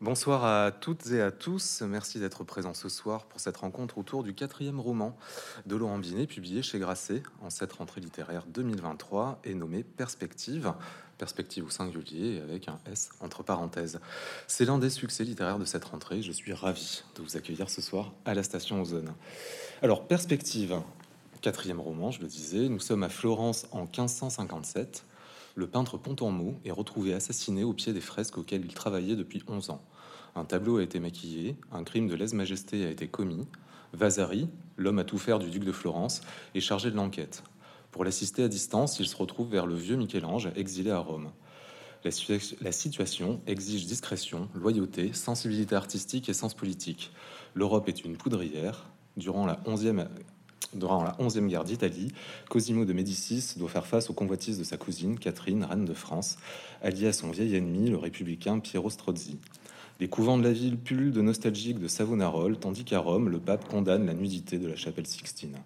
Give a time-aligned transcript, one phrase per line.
[0.00, 1.82] Bonsoir à toutes et à tous.
[1.82, 5.18] Merci d'être présents ce soir pour cette rencontre autour du quatrième roman
[5.66, 10.72] de Laurent Binet, publié chez Grasset en cette rentrée littéraire 2023 et nommé Perspective.
[11.18, 13.98] Perspective au singulier avec un S entre parenthèses.
[14.46, 16.22] C'est l'un des succès littéraires de cette rentrée.
[16.22, 19.12] Je suis ravi de vous accueillir ce soir à la station Ozone.
[19.82, 20.80] Alors, Perspective,
[21.40, 22.68] quatrième roman, je le disais.
[22.68, 25.02] Nous sommes à Florence en 1557
[25.58, 29.70] le peintre Pontormo est retrouvé assassiné au pied des fresques auxquelles il travaillait depuis 11
[29.70, 29.82] ans.
[30.36, 33.44] Un tableau a été maquillé, un crime de lèse-majesté a été commis.
[33.92, 36.20] Vasari, l'homme à tout faire du duc de Florence,
[36.54, 37.42] est chargé de l'enquête.
[37.90, 41.32] Pour l'assister à distance, il se retrouve vers le vieux Michel-Ange, exilé à Rome.
[42.04, 42.12] La,
[42.60, 47.10] la, situation exige discrétion, loyauté, sensibilité artistique et sens politique.
[47.54, 48.90] L'Europe est une poudrière.
[49.16, 50.06] Durant la 11e
[50.74, 52.12] Durant la 11e guerre d'Italie,
[52.48, 56.36] Cosimo de Médicis doit faire face aux convoitises de sa cousine, Catherine, reine de France,
[56.82, 59.38] alliée à son vieil ennemi, le républicain Piero Strozzi.
[59.98, 63.66] Les couvents de la ville pullulent de nostalgiques de Savonarole, tandis qu'à Rome, le pape
[63.66, 65.56] condamne la nudité de la chapelle Sixtine.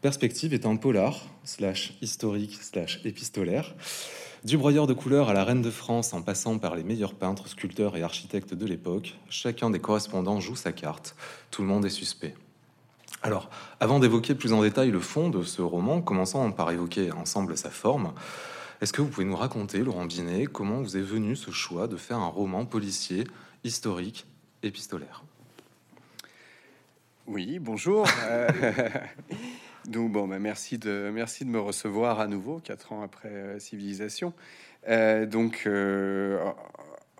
[0.00, 3.74] Perspective est un polar, slash historique, slash épistolaire.
[4.44, 7.46] Du broyeur de couleurs à la reine de France, en passant par les meilleurs peintres,
[7.48, 11.14] sculpteurs et architectes de l'époque, chacun des correspondants joue sa carte.
[11.50, 12.34] Tout le monde est suspect.
[13.24, 17.56] Alors, avant d'évoquer plus en détail le fond de ce roman, commençons par évoquer ensemble
[17.56, 18.14] sa forme.
[18.80, 21.96] Est-ce que vous pouvez nous raconter, Laurent Binet, comment vous est venu ce choix de
[21.96, 23.22] faire un roman policier,
[23.62, 24.26] historique,
[24.64, 25.22] épistolaire?
[27.28, 28.08] Oui, bonjour.
[28.24, 28.48] Euh,
[29.86, 33.58] donc, bon, bah, merci, de, merci de me recevoir à nouveau, quatre ans après euh,
[33.60, 34.32] Civilisation.
[34.88, 35.68] Euh, donc,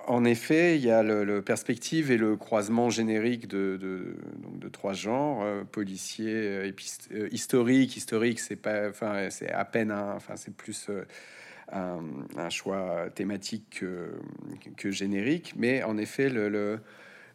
[0.06, 5.42] en effet, il y a le, perspective et le croisement générique de, de, trois genres
[5.42, 6.72] euh, policier, euh,
[7.12, 7.96] euh, historique.
[7.96, 10.90] Historique, c'est pas, enfin, c'est à peine, enfin, c'est plus
[11.70, 13.84] un, choix thématique
[14.76, 15.54] que, générique.
[15.56, 16.48] Mais en effet, le,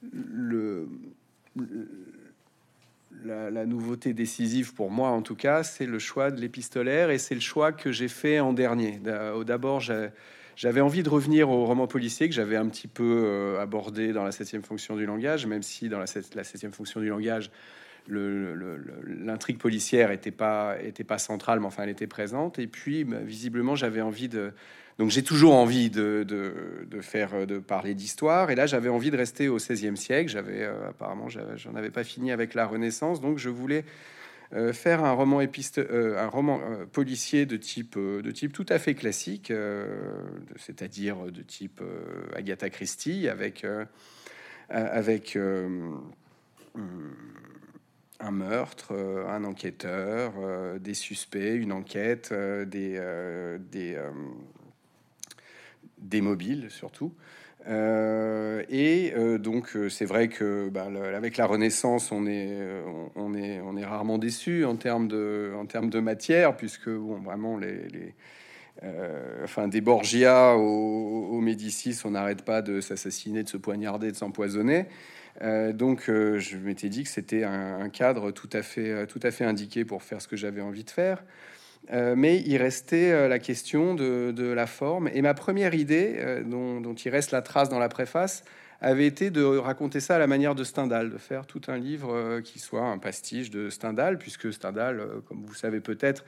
[0.04, 0.88] le,
[3.24, 7.18] la, la, nouveauté décisive pour moi, en tout cas, c'est le choix de l'épistolaire et
[7.18, 9.00] c'est le choix que j'ai fait en dernier.
[9.46, 10.10] D'abord, j'ai
[10.58, 14.24] j'avais envie de revenir au roman policier que j'avais un petit peu euh, abordé dans
[14.24, 17.52] la septième fonction du langage, même si dans la, septième fonction du langage,
[18.10, 22.58] l'intrigue policière était pas était pas centrale, mais enfin elle était présente.
[22.58, 24.52] Et puis bah, visiblement j'avais envie de
[24.98, 26.26] donc j'ai toujours envie de,
[27.02, 28.50] faire de parler d'histoire.
[28.50, 30.32] Et là j'avais envie de rester au XVIe siècle.
[30.32, 34.17] J'avais euh, apparemment j'en avais pas fini avec la Renaissance, donc je voulais euh,
[34.74, 38.96] faire un roman euh, un roman euh, policier de type, de type tout à fait
[38.96, 39.52] classique,
[40.56, 41.82] c'est-à-dire de type
[42.36, 43.66] Agatha Christie, avec,
[44.70, 45.38] avec
[48.20, 48.94] un meurtre,
[49.28, 50.34] un enquêteur,
[50.80, 53.00] des suspects, une enquête, des,
[53.70, 53.98] des,
[55.98, 57.14] des mobiles surtout.
[57.68, 62.58] Euh, et euh, donc euh, c'est vrai que bah, avec la Renaissance, on est,
[63.16, 67.18] on, est, on est rarement déçu en termes de, en termes de matière, puisque bon,
[67.20, 68.14] vraiment les,
[69.44, 74.86] enfin des Borgia aux, Médicis, on n'arrête pas de s'assassiner, de se poignarder, de s'empoisonner.
[75.74, 79.46] donc je m'étais dit que c'était un, un, cadre tout à fait, tout à fait
[79.46, 81.24] indiqué pour faire ce que j'avais envie de faire.
[81.94, 85.10] Euh, mais il restait euh, la question de, la forme.
[85.14, 88.44] Et ma première idée, euh, dont, il reste la trace dans la préface,
[88.82, 92.42] avait été de raconter ça à la manière de Stendhal, de faire tout un livre
[92.42, 96.26] qui soit un pastiche de Stendhal, puisque Stendhal, comme vous savez peut-être,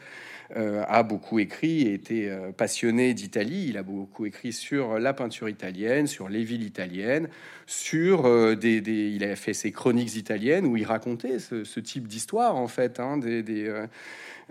[0.56, 3.68] a beaucoup écrit et était passionné d'Italie.
[3.70, 7.30] Il a beaucoup écrit sur la peinture italienne, sur les villes italiennes,
[7.68, 8.24] sur
[8.58, 13.00] des, il a fait ses chroniques italiennes où il racontait ce, type d'histoire en fait,
[13.00, 13.44] hein, des,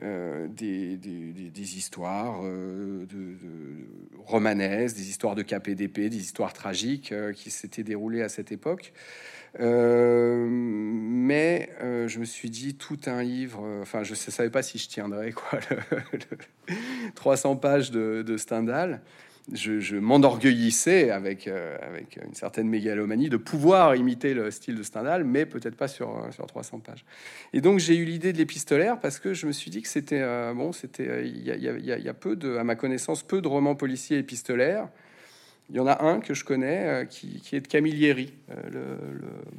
[0.00, 3.34] euh, des, des, histoires euh, de,
[4.24, 8.92] romanesques, des histoires de KPDP, des histoires tragiques euh, qui s'étaient déroulées à cette époque.
[9.58, 10.48] mais
[12.06, 15.32] je me suis dit tout un livre, enfin je ne savais pas si je tiendrais
[15.32, 15.58] quoi,
[17.14, 19.00] 300 pages de, Stendhal
[19.52, 25.24] je, m'enorgueillissais avec, euh, avec une certaine mégalomanie de pouvoir imiter le style de Stendhal,
[25.24, 27.04] mais peut-être pas sur, euh, sur 300 pages.
[27.52, 30.20] Et donc j'ai eu l'idée de l'épistolaire parce que je me suis dit que c'était
[30.20, 33.74] euh, bon, c'était il y, y, a peu de, à ma connaissance, peu de romans
[33.74, 34.88] policiers épistolaires.
[35.70, 38.98] Il y en a un que je connais qui, qui, est de Camilleri, le,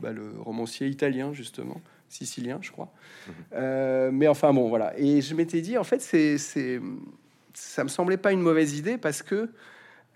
[0.01, 2.91] bah, le, romancier italien justement, sicilien, je crois.
[3.27, 4.09] Mmh.
[4.11, 4.97] mais enfin bon, voilà.
[4.97, 6.37] Et je m'étais dit en fait, c'est
[7.53, 9.49] ça me semblait pas une mauvaise idée parce que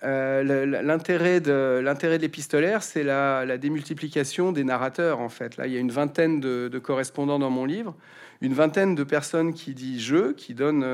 [0.04, 5.20] l'intérêt de l'intérêt de l'épistolaire, c'est la, démultiplication des narrateurs.
[5.20, 7.96] En fait, là, il y a une vingtaine de, correspondants dans mon livre,
[8.42, 10.86] une vingtaine de personnes qui disent je, qui donne,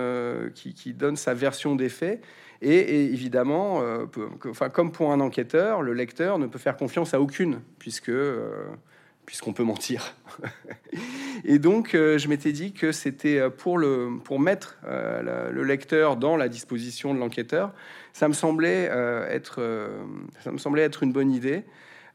[0.54, 2.22] qui, qui donne sa version des faits.
[2.62, 3.82] Et, évidemment,
[4.50, 8.12] enfin, comme pour un enquêteur, le lecteur ne peut faire confiance à aucune, puisque
[9.30, 10.16] puisqu'on peut mentir.
[11.46, 15.64] et donc, euh, je m'étais dit que c'était euh, pour, le, pour mettre euh, le
[15.64, 17.72] lecteur dans la disposition de l'enquêteur,
[18.12, 18.86] ça me semblait
[19.30, 19.62] être,
[20.44, 21.64] ça me semblait être une bonne idée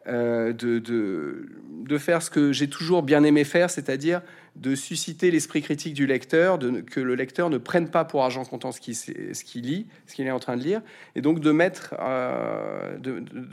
[0.07, 4.21] de, de, de, faire ce que j'ai toujours bien aimé faire, c'est-à-dire
[4.57, 8.45] de susciter l'esprit critique du lecteur, de, que le lecteur ne prenne pas pour argent
[8.45, 10.81] comptant ce qu'il lit, ce qu'il est en train de lire,
[11.17, 11.95] et donc de mettre,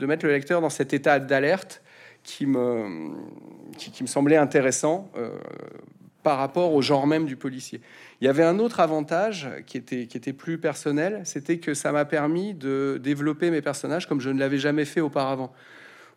[0.06, 1.82] mettre le lecteur dans cet état d'alerte
[2.22, 3.10] qui me,
[4.06, 5.30] semblait intéressant euh,
[6.22, 7.80] par rapport au genre même du policier.
[8.20, 12.54] Il y avait un autre avantage qui était plus personnel, c'était que ça m'a permis
[12.54, 15.52] de développer mes personnages comme je ne l'avais jamais fait auparavant.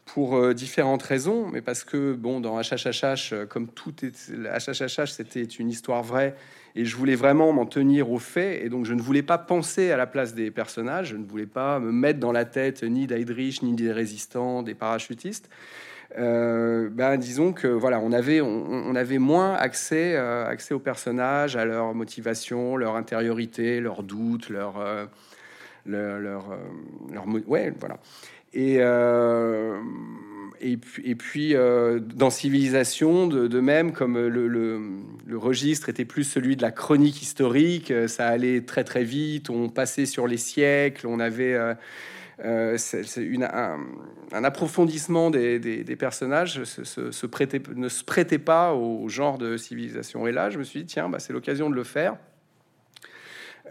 [0.05, 4.31] Pour euh, différentes raisons, mais parce que, bon, dans HHHH, euh, comme tout est...
[4.31, 6.35] HHHH, c'était une histoire vraie,
[6.75, 9.91] et je voulais vraiment m'en tenir aux faits, et donc je ne voulais pas penser
[9.91, 13.07] à la place des personnages, je ne voulais pas me mettre dans la tête ni
[13.07, 15.49] d'Aidrich, ni des résistants, des parachutistes.
[16.17, 21.55] Euh, ben, disons que voilà, on avait, on, avait moins accès, euh, accès aux personnages,
[21.55, 25.05] à leur motivation, leur intériorité, leurs doutes, leur, euh,
[25.85, 27.97] leur, leur, ouais, voilà.
[28.55, 28.79] Et,
[30.77, 31.55] puis, et puis
[32.15, 38.27] dans Civilisation, de, même, comme le, registre était plus celui de la chronique historique, ça
[38.27, 41.57] allait très très vite, on passait sur les siècles, on avait
[42.43, 42.77] euh,
[44.33, 50.27] un, approfondissement des, personnages se, prêtait, ne se prêtait pas au genre de civilisation.
[50.27, 52.17] Et là, je me suis dit, tiens, bah, c'est l'occasion de le faire.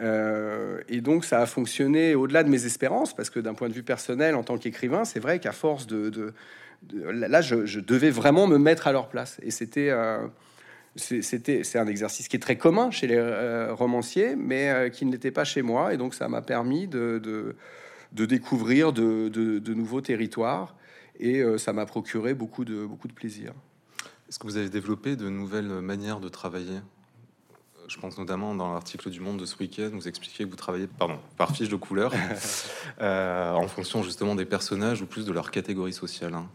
[0.01, 3.75] Euh, et donc, ça a fonctionné au-delà de mes espérances, parce que d'un point de
[3.75, 6.33] vue personnel, en tant qu'écrivain, c'est vrai qu'à force de,
[6.93, 9.39] là, je, devais vraiment me mettre à leur place.
[9.43, 10.27] Et c'était euh,
[10.97, 13.21] c'est un exercice qui est très commun chez les
[13.71, 15.93] romanciers, mais qui n'était pas chez moi.
[15.93, 17.55] Et donc, ça m'a permis de
[18.15, 20.75] de découvrir de, nouveaux territoires
[21.19, 23.53] et euh, ça m'a procuré beaucoup de, beaucoup de plaisir.
[24.29, 26.81] Est-ce que vous avez développé de nouvelles manières de travailler?
[27.89, 30.87] Je pense notamment dans l'article du Monde de ce week-end, vous expliquez que vous travaillez
[30.87, 32.13] pardon, par fiche de couleur
[33.01, 36.35] euh, en fonction justement des personnages ou plus de leur catégorie sociale.
[36.35, 36.47] Hein.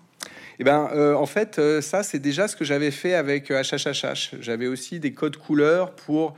[0.60, 4.36] Eh ben, euh, en fait, ça c'est déjà ce que j'avais fait avec HHHH.
[4.42, 6.36] J'avais aussi des codes couleurs pour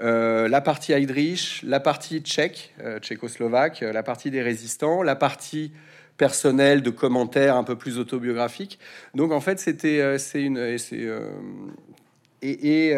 [0.00, 5.14] euh, la partie Heydrich, la partie tchèque, euh, tchécoslovaque, euh, la partie des résistants, la
[5.14, 5.72] partie
[6.16, 8.78] personnelle de commentaires un peu plus autobiographiques.
[9.14, 11.08] Donc en fait, c'était c'est une c'est
[12.42, 12.88] et,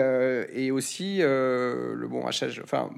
[0.54, 2.90] et, aussi le bon HH, enfin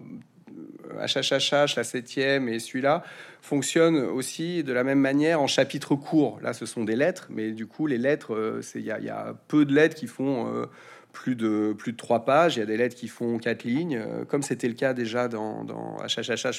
[1.00, 3.02] HHHH, la septième et celui-là
[3.40, 6.38] fonctionnent aussi de la même manière en chapitres courts.
[6.42, 9.74] Là, ce sont des lettres, mais du coup, les lettres, il y, a peu de
[9.74, 10.66] lettres qui font
[11.14, 12.56] plus de, plus de trois pages.
[12.56, 15.28] Il y a des lettres qui font quatre lignes, euh, comme c'était le cas déjà
[15.28, 15.96] dans, dans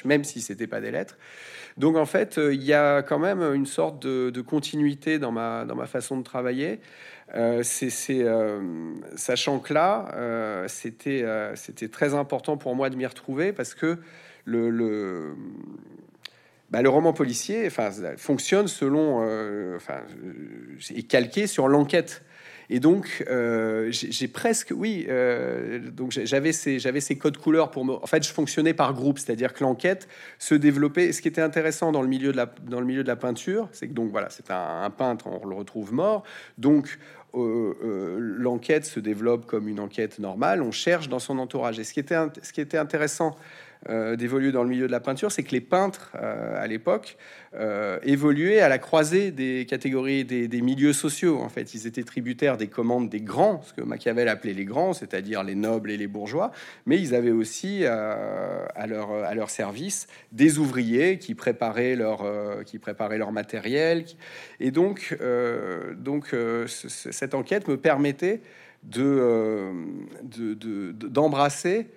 [0.05, 1.17] même si c'était pas des lettres.
[1.77, 5.65] Donc en fait, euh, il y a quand même une sorte de, continuité dans ma,
[5.65, 6.79] dans ma façon de travailler.
[7.33, 7.89] Euh, c'est,
[9.15, 11.25] sachant que là, c'était,
[11.55, 13.97] c'était très important pour moi de m'y retrouver parce que
[14.45, 15.35] le,
[16.69, 17.69] bah, roman policier
[18.17, 19.17] fonctionne selon,
[19.75, 20.01] enfin,
[20.95, 22.23] est calqué sur l'enquête.
[22.69, 27.85] Et donc, euh, j'ai presque, oui, euh, donc j'avais ces, j'avais ces codes couleurs pour
[27.85, 27.93] me.
[27.93, 30.07] En fait, je fonctionnais par groupe, c'est-à-dire que l'enquête
[30.39, 31.11] se développait.
[31.11, 33.69] Ce qui était intéressant dans le milieu de la, dans le milieu de la peinture,
[33.71, 36.23] c'est que donc voilà, c'est un, peintre, on le retrouve mort.
[36.57, 36.97] Donc,
[37.35, 40.61] euh, l'enquête se développe comme une enquête normale.
[40.61, 41.79] On cherche dans son entourage.
[41.79, 43.35] Et ce qui était, ce qui était intéressant
[43.89, 47.17] euh, d'évoluer dans le milieu de la peinture, c'est que les peintres euh, à l'époque
[47.53, 51.39] euh, évoluaient à la croisée des catégories des, milieux sociaux.
[51.39, 54.93] En fait, ils étaient tributaires des commandes des grands, ce que Machiavel appelait les grands,
[54.93, 56.51] c'est-à-dire les nobles et les bourgeois,
[56.87, 62.25] mais ils avaient aussi à, leur, service des ouvriers qui préparaient leur,
[62.65, 64.05] qui préparaient leur matériel.
[64.59, 65.15] Et donc,
[65.97, 66.35] donc
[66.67, 68.41] cette enquête me permettait
[68.83, 69.71] de,
[70.91, 71.87] d'embrasser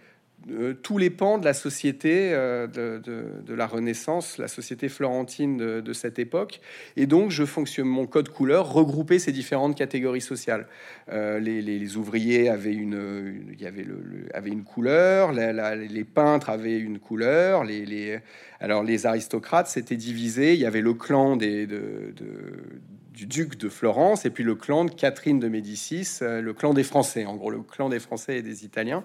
[0.83, 6.19] tous les pans de la société euh, de, la Renaissance, la société florentine de, cette
[6.19, 6.61] époque.
[6.97, 10.67] Et donc, je fonctionne mon code couleur, regrouper ces différentes catégories sociales.
[11.11, 16.99] Euh, les, ouvriers avaient une, y avait le, avait une couleur, les peintres avaient une
[16.99, 18.21] couleur, les,
[18.61, 20.55] alors les aristocrates s'étaient divisés.
[20.55, 24.91] Il y avait le clan des, du duc de Florence et puis le clan de
[24.91, 28.65] Catherine de Médicis, le clan des Français, en gros le clan des Français et des
[28.65, 29.05] Italiens.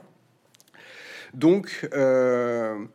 [1.34, 2.86] Donc, euh,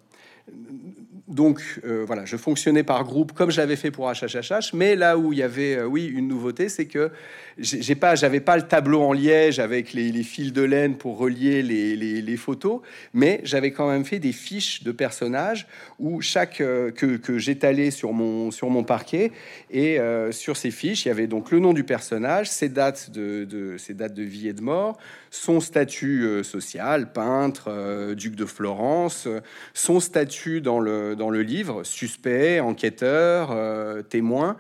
[1.29, 5.33] donc euh, voilà, je fonctionnais par groupe comme j'avais fait pour HHHH, mais là où
[5.33, 7.11] il y avait, euh, oui, une nouveauté, c'est que
[7.59, 11.61] j'ai pas, j'avais pas le tableau en liège avec les, fils de laine pour relier
[11.61, 12.81] les, photos,
[13.13, 15.67] mais j'avais quand même fait des fiches de personnages
[15.99, 19.33] où chaque euh, que, j'étalais sur mon sur mon parquet
[19.71, 19.99] et
[20.31, 23.77] sur ces fiches, il y avait donc le nom du personnage, ses dates de, de
[23.77, 24.97] ses dates de vie et de mort,
[25.31, 29.29] son statut social, peintre, duc de Florence,
[29.75, 34.57] son statut dans le dans le livre, suspect, enquêteur, euh, témoin,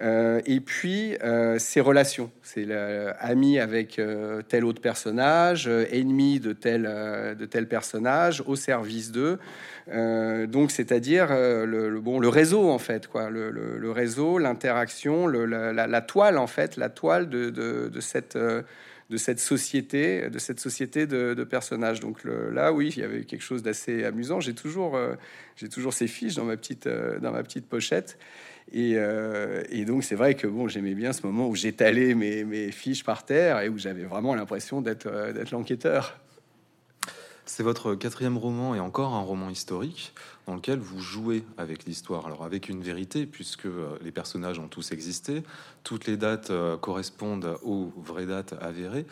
[0.00, 2.30] euh, et puis euh, ses relations.
[2.42, 2.66] C'est
[3.18, 4.00] ami avec
[4.48, 6.82] tel autre personnage, ennemi de tel,
[7.38, 9.38] de tel personnage, au service d'eux.
[9.88, 16.46] donc, c'est-à-dire le, bon, le réseau, en fait, quoi, le, réseau, l'interaction, la, toile, en
[16.46, 18.36] fait, la toile de, de cette
[19.12, 22.00] de cette société, de cette société de, personnages.
[22.00, 24.40] Donc là, oui, il y avait quelque chose d'assez amusant.
[24.40, 25.14] J'ai toujours, euh,
[25.56, 28.18] j'ai toujours ces fiches dans ma petite, euh, dans ma petite pochette.
[28.74, 33.04] Euh, et, donc c'est vrai que bon, j'aimais bien ce moment où j'étalais mes, fiches
[33.04, 35.10] par terre et où j'avais vraiment l'impression d'être
[35.52, 36.18] l'enquêteur.
[37.54, 40.14] C'est votre quatrième roman et encore un roman historique
[40.46, 42.24] dans lequel vous jouez avec l'histoire.
[42.24, 45.42] Alors avec une vérité, puisque euh, les personnages ont tous existé,
[45.84, 49.04] toutes les dates euh, correspondent aux vraies dates avérées.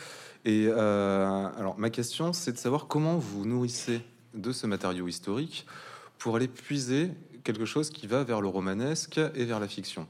[0.47, 4.01] Et euh, alors ma question, c'est de savoir comment vous nourrissez
[4.33, 5.67] de ce matériau historique
[6.17, 7.11] pour aller puiser
[7.45, 10.09] quelque chose qui va vers le romanesque et vers la fiction.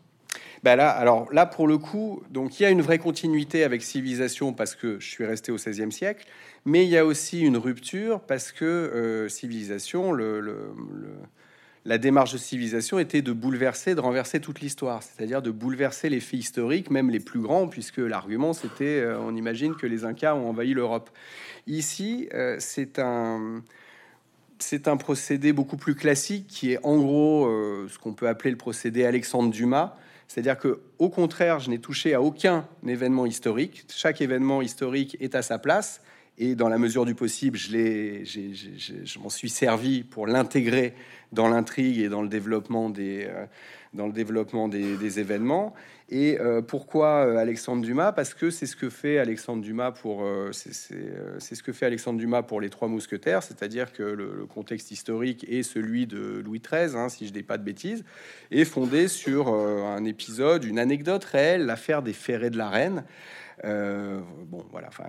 [0.62, 3.82] Ben là, alors là, pour le coup, donc il y a une vraie continuité avec
[3.82, 6.26] Civilisation parce que je suis resté au XVIe siècle,
[6.64, 10.12] mais il y a aussi une rupture parce que euh, Civilisation,
[11.84, 16.20] la démarche de Civilisation était de bouleverser, de renverser toute l'histoire, c'est-à-dire de bouleverser les
[16.20, 20.34] faits historiques, même les plus grands, puisque l'argument c'était, euh, on imagine que les Incas
[20.34, 21.10] ont envahi l'Europe.
[21.66, 23.62] Ici, euh, c'est un
[24.62, 27.48] c'est un procédé beaucoup plus classique qui est en gros
[27.88, 29.96] ce qu'on peut appeler le procédé Alexandre Dumas,
[30.30, 33.84] c'est-à-dire que, au contraire, je n'ai touché à aucun événement historique.
[33.92, 36.02] Chaque événement historique est à sa place.
[36.42, 40.94] Et dans la mesure du possible, je, je m'en suis servi pour l'intégrer
[41.32, 43.44] dans l'intrigue et dans le développement des, euh,
[43.92, 45.74] dans le développement des, événements.
[46.08, 48.12] Et euh, pourquoi euh, Alexandre Dumas?
[48.12, 52.42] Parce que c'est ce que fait Alexandre Dumas pour c'est ce que fait Alexandre Dumas
[52.42, 57.10] pour les Trois Mousquetaires, c'est-à-dire que le, contexte historique est celui de Louis XIII, hein,
[57.10, 58.02] si je dis pas de bêtises,
[58.50, 63.04] est fondé sur un épisode, une anecdote réelle, l'affaire des ferrets de la Reine.
[63.64, 65.04] Euh, bon, voilà, enfin,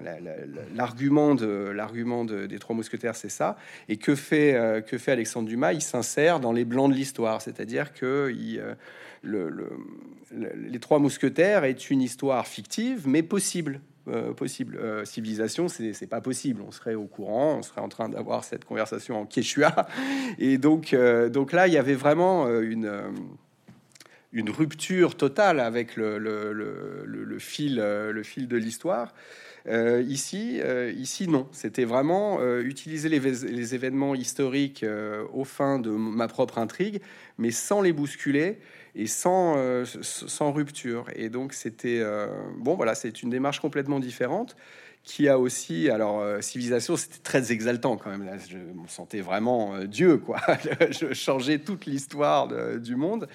[0.74, 3.58] l'argument de l'argument des trois mousquetaires, c'est ça.
[3.88, 5.74] Et que fait euh, que fait Alexandre Dumas?
[5.74, 8.76] Il s'insère dans les blancs de l'histoire, c'est-à-dire que euh,
[9.22, 9.70] le,
[10.32, 13.80] les trois mousquetaires est une histoire fictive, mais possible.
[14.36, 14.80] possible.
[15.06, 16.62] civilisation, c'est pas possible.
[16.68, 19.88] On serait au courant, on serait en train d'avoir cette conversation en quechua.
[20.40, 20.96] Et donc,
[21.30, 22.90] donc là, il y avait vraiment une
[24.34, 29.14] une rupture totale avec le, euh, fil de l'histoire.
[29.68, 31.48] Euh, ici, euh, ici, non.
[31.52, 34.86] C'était vraiment utiliser les, les, événements historiques
[35.34, 37.02] au fin de ma propre intrigue,
[37.38, 38.60] mais sans les bousculer
[38.96, 41.06] et sans, sans rupture.
[41.16, 42.04] Et donc, c'était
[42.58, 42.76] bon.
[42.76, 44.56] Voilà, c'est une démarche complètement différente
[45.04, 48.24] qui a aussi, alors euh, civilisation, c'était très exaltant quand même.
[48.24, 50.40] Là, je me sentais vraiment euh, Dieu, quoi.
[50.92, 53.28] je changeais toute l'histoire du monde.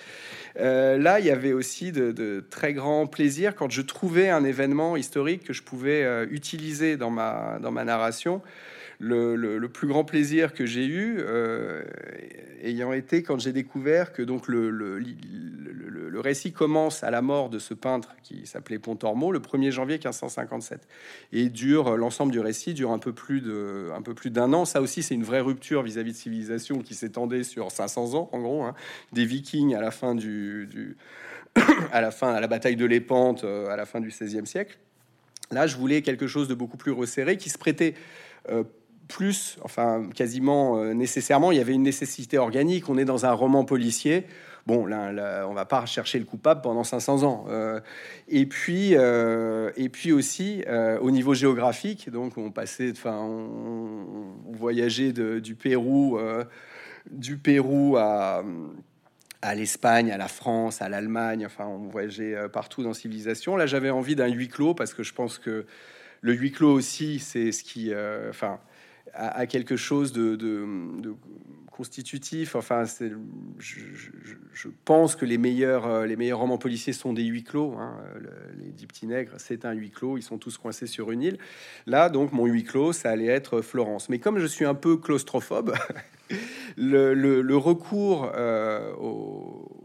[0.59, 4.97] Euh, là, il y avait aussi de, très grands plaisirs quand je trouvais un événement
[4.97, 8.43] historique que je pouvais utiliser dans ma dans ma narration.
[8.99, 11.21] Le, plus grand plaisir que j'ai eu,
[12.62, 15.00] ayant été quand j'ai découvert que donc le, le,
[16.21, 20.88] récit commence à la mort de ce peintre qui s'appelait Pontormo le 1er janvier 1557
[21.33, 24.65] et dure l'ensemble du récit dure un peu plus de un peu plus d'un an.
[24.65, 28.41] Ça aussi c'est une vraie rupture vis-à-vis de civilisation qui s'étendait sur 500 ans en
[28.41, 28.75] gros, hein.
[29.12, 30.97] des Vikings à la fin du,
[31.93, 34.79] à la fin à la bataille de l'Épante euh, à la fin du 16e siècle.
[35.50, 37.95] Là, je voulais quelque chose de beaucoup plus resserré qui se prêtait
[38.50, 38.65] euh,
[39.07, 42.89] plus, enfin quasiment euh, nécessairement, il y avait une nécessité organique.
[42.89, 44.27] On est dans un roman policier.
[44.67, 47.47] Bon, là, on va pas chercher le coupable pendant 500 ans.
[47.49, 47.81] Euh,
[48.29, 50.65] et puis, euh, et puis aussi
[51.01, 56.19] au niveau géographique, donc on passait, enfin, on, voyageait du Pérou,
[57.11, 58.45] du Pérou à
[59.43, 63.55] à l'Espagne, à la France, à l'Allemagne, enfin on voyageait partout dans civilisation.
[63.55, 65.67] Là j'avais envie d'un huis clos parce que je pense que
[66.23, 67.93] le huis clos aussi c'est ce qui,
[68.29, 68.59] enfin
[69.17, 70.37] à, quelque chose de,
[71.71, 72.57] constitutif.
[72.57, 72.85] Enfin,
[73.59, 73.81] je,
[74.53, 77.75] je, pense que les meilleurs, euh, les meilleurs romans policiers sont des huis clos.
[77.79, 77.99] Hein.
[78.59, 80.17] les Dix Petits Nègres, c'est un huis clos.
[80.17, 81.39] Ils sont tous coincés sur une île.
[81.87, 84.09] Là, donc, mon huis clos, ça allait être Florence.
[84.09, 85.75] Mais comme je suis un peu claustrophobe,
[86.79, 88.33] le, recours
[88.99, 89.75] au,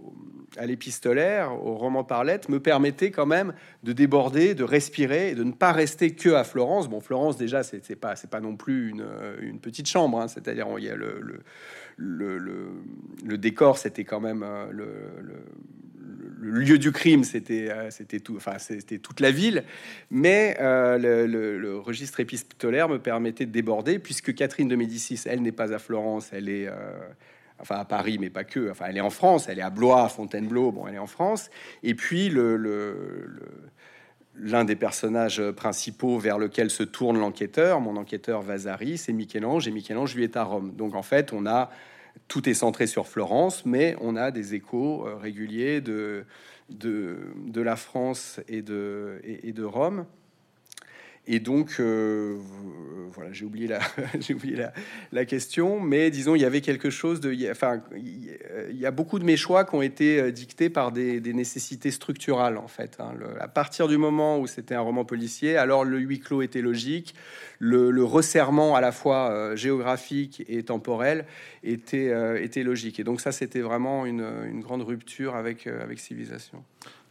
[0.57, 3.53] à l'épistolaire, au roman par lettres, me permettait quand même
[3.83, 6.89] de déborder, de respirer et de ne pas rester que à Florence.
[6.89, 10.27] Bon, Florence, déjà, c'est pas, pas non plus une, petite chambre, hein.
[10.27, 10.95] c'est-à-dire il y a
[11.97, 14.87] le, décor, c'était quand même euh, le,
[16.41, 19.63] lieu du crime, c'était euh, c'était tout, enfin c'était toute la ville,
[20.09, 25.51] mais euh, le, registre épistolaire me permettait de déborder puisque Catherine de Médicis, elle n'est
[25.51, 26.67] pas à Florence, elle est
[27.61, 28.71] enfin à Paris, mais pas que.
[28.71, 30.71] Enfin, elle est en France, elle est à Blois, à Fontainebleau.
[30.71, 31.49] Bon, elle est en France.
[31.83, 32.57] Et puis le,
[34.35, 39.71] l'un des personnages principaux vers lequel se tourne l'enquêteur, mon enquêteur Vasari, c'est Michel-Ange, et
[39.71, 40.73] Michel-Ange lui est à Rome.
[40.75, 41.69] Donc en fait, on a
[42.27, 46.25] tout est centré sur Florence, mais on a des échos euh, réguliers de,
[46.69, 50.05] de, la France et de, et de Rome.
[51.27, 52.37] Et donc, euh,
[53.13, 53.67] voilà, j'ai oublié,
[55.11, 57.31] la, question, mais disons, il y avait quelque chose de.
[57.51, 61.21] Enfin, il y a beaucoup de mes choix qui ont été euh, dictés par des,
[61.21, 62.97] nécessités structurales, en fait.
[62.99, 63.13] Hein.
[63.39, 67.13] à partir du moment où c'était un roman policier, alors le huis clos était logique,
[67.59, 71.25] le, le resserrement à la fois euh, géographique et temporel
[71.63, 72.11] était,
[72.43, 72.99] était logique.
[72.99, 76.63] Et donc, ça, c'était vraiment une, une grande rupture avec, avec Civilisation.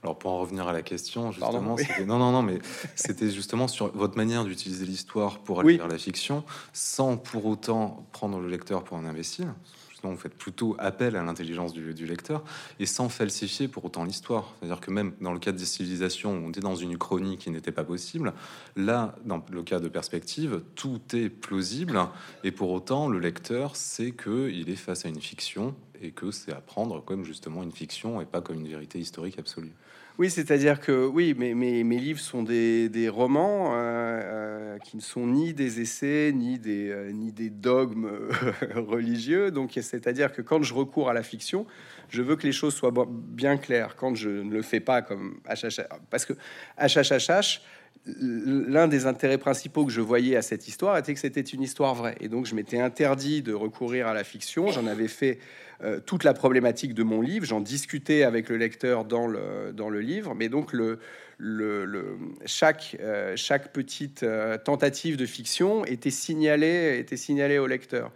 [0.02, 1.76] Alors pour en revenir à la question, justement,
[2.06, 2.58] non, non, non, mais
[2.94, 6.42] c'était justement sur votre manière d'utiliser l'histoire pour aller vers la fiction,
[6.72, 9.52] sans pour autant prendre le lecteur pour un imbécile.
[10.00, 12.42] Sinon, vous faites plutôt appel à l'intelligence du, lecteur
[12.78, 14.54] et sans falsifier pour autant l'histoire.
[14.58, 17.72] C'est-à-dire que même dans le cas des civilisations, on était dans une uchronie qui n'était
[17.72, 18.32] pas possible.
[18.76, 22.00] Là, dans le cas de perspective, tout est plausible
[22.44, 26.52] et pour autant, le lecteur sait qu'il est face à une fiction et que c'est
[26.52, 29.72] à prendre comme justement une fiction et pas comme une vérité historique absolue.
[30.20, 35.26] Oui, c'est-à-dire que oui, mes, mes, livres sont des, romans euh, euh, qui ne sont
[35.26, 38.10] ni des essais, ni des, euh, dogmes
[38.74, 39.50] religieux.
[39.50, 41.64] Donc, c'est-à-dire que quand je recours à la fiction,
[42.10, 43.96] je veux que les choses soient bien claires.
[43.96, 46.34] Quand je ne le fais pas comme HHH, parce que
[46.78, 47.62] HHHH,
[48.04, 51.94] l'un des intérêts principaux que je voyais à cette histoire était que c'était une histoire
[51.94, 52.16] vraie.
[52.20, 54.70] Et donc, je m'étais interdit de recourir à la fiction.
[54.70, 55.38] J'en avais fait
[55.82, 57.46] euh, toute la problématique de mon livre.
[57.46, 60.98] J'en discutais avec le lecteur dans le, dans le livre, mais donc le,
[61.38, 68.12] le, chaque, euh, chaque petite euh, tentative de fiction était signalée, était signalée au lecteur.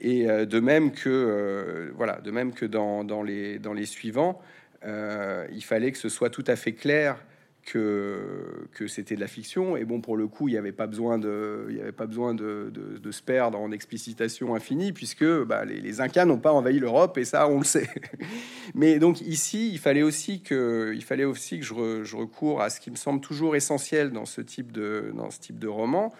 [0.00, 4.42] Et de même que, voilà, de même que dans, dans, les, dans les suivants,
[4.84, 7.22] il fallait que ce soit tout à fait clair
[7.64, 9.76] que, c'était de la fiction.
[9.76, 12.72] Et bon, pour le coup, il n'y avait pas besoin, de, avait pas besoin de,
[13.10, 17.48] se perdre en explicitation infinie, puisque bah, les, Incas n'ont pas envahi l'Europe, et ça,
[17.48, 17.88] on le sait.
[18.74, 22.80] Mais donc ici, il fallait aussi que, il fallait aussi que je, recours à ce
[22.80, 26.12] qui me semble toujours essentiel dans ce type de, dans ce type de roman.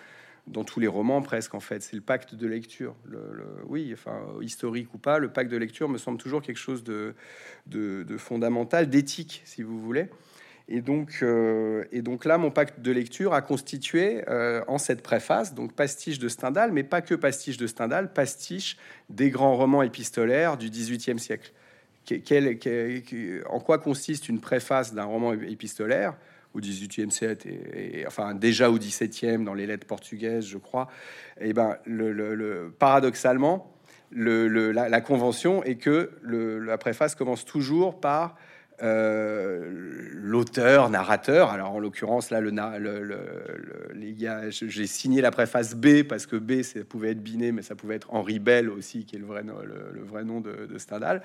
[0.49, 2.97] Dans tous les romans, presque en fait, c'est le pacte de lecture.
[3.05, 6.83] Le, oui, enfin, historique ou pas, le pacte de lecture me semble toujours quelque chose
[6.83, 7.15] de
[8.19, 10.09] fondamental, d'éthique, si vous voulez.
[10.75, 15.03] Et donc, euh, et donc là, mon pacte de lecture a constitué euh, en cette
[15.03, 18.79] préface, donc pastiche de Stendhal, mais pas que pastiche de Stendhal, pastiche
[19.11, 21.53] des grands romans épistolaires du XVIIIe siècle.
[23.51, 26.15] en quoi consiste une préface d'un roman épistolaire
[26.55, 30.89] au XVIIIe siècle et, enfin déjà au XVIIe dans les lettres portugaises, je crois?
[31.39, 33.71] Et eh ben, le, paradoxalement,
[34.11, 38.39] la, la, convention est que la préface commence toujours par
[38.83, 39.71] euh,
[40.15, 41.51] l'auteur, narrateur.
[41.51, 43.19] Alors en l'occurrence là, le, le,
[43.95, 47.63] les gars, j'ai signé la préface B parce que B, ça pouvait être Binet, mais
[47.63, 51.23] ça pouvait être Henri Bell aussi, qui est le vrai, le, vrai nom de, Stendhal.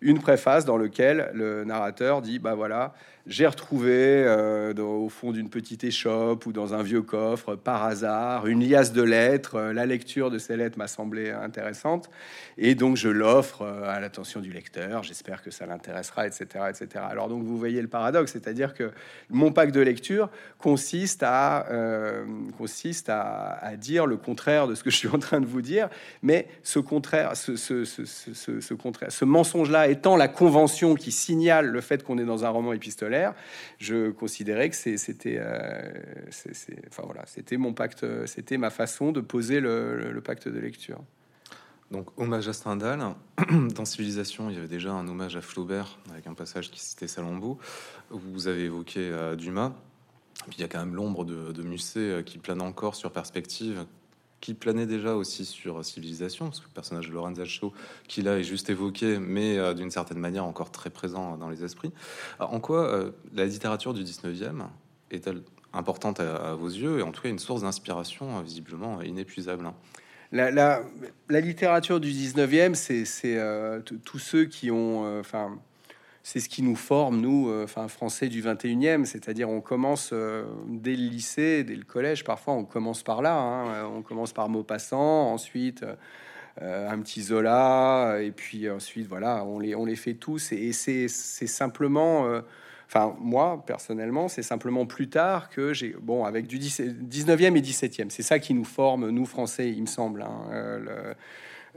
[0.00, 2.92] Une préface dans lequel le narrateur dit, bah voilà,
[3.28, 8.46] j'ai retrouvé euh, au fond d'une petite échoppe ou dans un vieux coffre, par hasard,
[8.46, 9.56] une liasse de lettres.
[9.56, 12.08] Euh, la lecture de ces lettres m'a semblé intéressante,
[12.56, 15.02] et donc je l'offre euh, à l'attention du lecteur.
[15.02, 17.04] J'espère que ça l'intéressera, etc., etc.
[17.06, 18.92] Alors donc vous voyez le paradoxe, c'est-à-dire que
[19.28, 21.66] mon pack de lecture consiste à
[22.56, 25.88] consiste à, dire le contraire de ce que je suis en train de vous dire,
[26.22, 28.04] mais ce contraire, ce, ce, ce,
[28.60, 32.48] ce contraire, ce mensonge-là étant la convention qui signale le fait qu'on est dans un
[32.48, 33.17] roman épistolaire
[33.78, 35.92] je considérais que c'était, euh,
[36.88, 41.00] enfin voilà, c'était mon pacte, c'était ma façon de poser le, pacte de lecture.
[41.90, 43.00] Donc, hommage à Stendhal.
[43.74, 47.08] Dans Civilisation, il y avait déjà un hommage à Flaubert avec un passage qui citait
[47.08, 47.58] Salammbô.
[48.10, 49.72] Vous avez évoqué euh, Dumas.
[50.46, 53.86] Puis il y a quand même l'ombre de, Musset euh, qui plane encore sur Perspective,
[54.40, 57.72] qui planait déjà aussi sur Civilisation, parce que le personnage de Lorenzo Shaw,
[58.06, 61.64] qui là est juste évoqué, mais euh, d'une certaine manière encore très présent dans les
[61.64, 61.92] esprits.
[62.38, 64.66] en quoi euh, la littérature du 19e
[65.10, 69.70] est-elle importante à, vos yeux, et en tout cas une source d'inspiration euh, visiblement inépuisable
[70.30, 70.82] la, la,
[71.30, 73.40] la, littérature du 19e, c'est
[74.04, 75.58] tous ceux qui ont, enfin,
[76.28, 80.12] c'est ce qui nous forme, nous, enfin, français du 21e, c'est-à-dire on commence
[80.66, 83.90] dès le lycée, dès le collège, parfois on commence par là, hein.
[83.96, 85.84] on commence par Maupassant, ensuite
[86.60, 90.50] euh, un petit Zola, et puis ensuite, voilà, on les, on les fait tous.
[90.50, 92.40] Et, c'est simplement, euh,
[92.88, 98.10] enfin, moi, personnellement, c'est simplement plus tard que j'ai, bon, avec du 19e et 17e,
[98.10, 101.14] c'est ça qui nous forme, nous, Français, il me semble, hein, euh,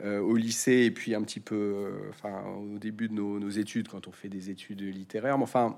[0.03, 4.11] au lycée, et puis un petit peu, enfin, au début de nos, études, quand on
[4.11, 5.37] fait des études littéraires.
[5.37, 5.77] Mais enfin,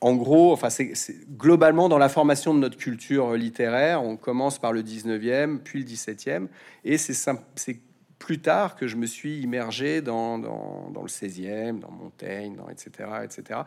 [0.00, 0.92] en gros, enfin, c'est
[1.36, 5.84] globalement dans la formation de notre culture littéraire, on commence par le 19e, puis le
[5.84, 6.48] 17e,
[6.84, 7.80] et c'est
[8.22, 13.08] plus tard que je me suis immergé dans, le 16e, dans Montaigne, dans etc.
[13.24, 13.60] etc.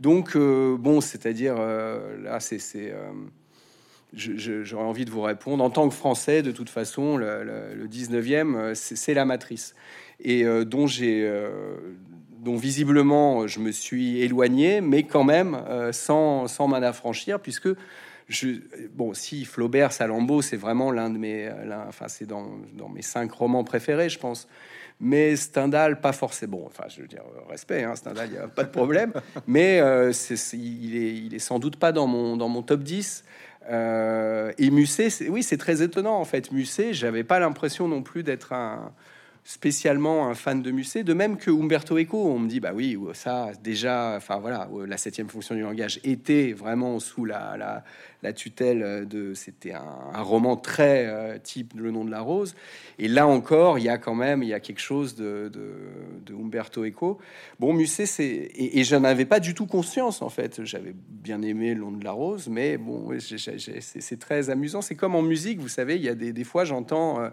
[0.00, 2.94] Donc, euh, bon, c'est-à-dire, euh, là, c'est...
[4.14, 5.62] Euh, j'aurais envie de vous répondre.
[5.62, 9.74] En tant que Français, de toute façon, le, 19e, c'est la matrice.
[10.20, 11.28] Et dont j'ai...
[12.38, 15.58] dont visiblement je me suis éloigné, mais quand même
[15.92, 17.68] sans, sans m'en affranchir, puisque
[18.94, 21.50] bon, si Flaubert, Salammbô, c'est vraiment l'un de mes,
[21.88, 22.48] enfin, c'est dans,
[22.94, 24.48] mes cinq romans préférés, je pense.
[25.00, 26.62] Mais Stendhal, pas forcément.
[26.66, 29.12] Enfin, je veux dire, respect, hein, Stendhal, il n'y a pas de problème.
[29.46, 30.12] mais euh,
[30.52, 33.24] il, est, il est sans doute pas dans mon, dans mon top 10.
[33.70, 36.52] Euh, et Musset, oui, c'est très étonnant en fait.
[36.52, 38.92] Musset, j'avais pas l'impression non plus d'être un,
[39.44, 42.26] spécialement un fan de Musset, de même que Umberto Eco.
[42.26, 46.52] On me dit, bah oui, ça, déjà, enfin voilà, la septième fonction du langage était
[46.52, 47.82] vraiment sous la,
[48.36, 49.34] tutelle de.
[49.34, 52.54] C'était un, roman très euh, type Le nom de la rose.
[53.00, 56.34] Et là encore, il y a quand même, il y a quelque chose de, de,
[56.34, 57.18] Umberto Eco.
[57.58, 58.24] Bon, Musset, c'est.
[58.24, 60.64] Et, et j'en avais pas du tout conscience, en fait.
[60.64, 64.82] J'avais bien aimé Le nom de la rose, mais bon, c'est très amusant.
[64.82, 67.20] C'est comme en musique, vous savez, il y a des, fois, j'entends.
[67.20, 67.30] Euh, euh,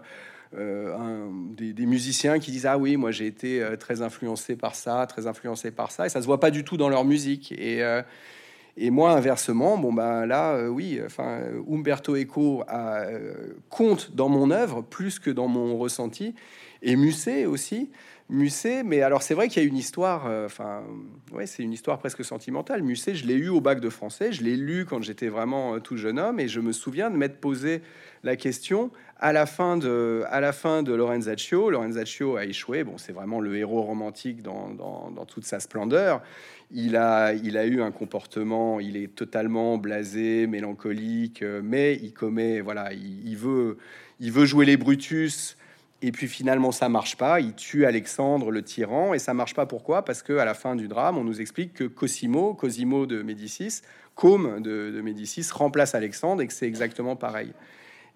[0.56, 5.06] un, des, musiciens qui disent ah oui moi j'ai été euh, très influencé par ça
[5.06, 7.52] très influencé par ça et ça se voit pas du tout dans leur musique.
[7.52, 8.02] Et euh,
[8.76, 12.64] et moi inversement bon bah là oui enfin Umberto Eco
[13.68, 16.34] compte dans mon œuvre plus que dans mon ressenti.
[16.82, 17.90] Et Musset aussi.
[18.30, 20.84] Musset, mais alors c'est vrai qu'il y a une histoire, enfin,
[21.32, 22.80] ouais, c'est une histoire presque sentimentale.
[22.84, 25.96] Musset, je l'ai eu au bac de français, je l'ai lu quand j'étais vraiment tout
[25.96, 27.82] jeune homme, et je me souviens de m'être posé
[28.22, 31.70] la question à la fin de, à la fin de Lorenzaccio.
[31.70, 32.84] Lorenzaccio a échoué.
[32.84, 36.22] Bon, c'est vraiment le héros romantique dans, dans, toute sa splendeur.
[36.72, 42.60] Il a, il a eu un comportement, il est totalement blasé, mélancolique, mais il commet,
[42.60, 43.76] voilà, il, veut,
[44.20, 45.56] il veut jouer les Brutus.
[46.02, 47.40] Et puis finalement, ça marche pas.
[47.40, 49.66] Il tue Alexandre, le tyran, et ça marche pas.
[49.66, 50.02] Pourquoi?
[50.02, 53.82] Parce que à la fin du drame, on nous explique que Cosimo, Cosimo de Médicis,
[54.14, 57.52] Côme de, de Médicis, remplace Alexandre et que c'est exactement pareil.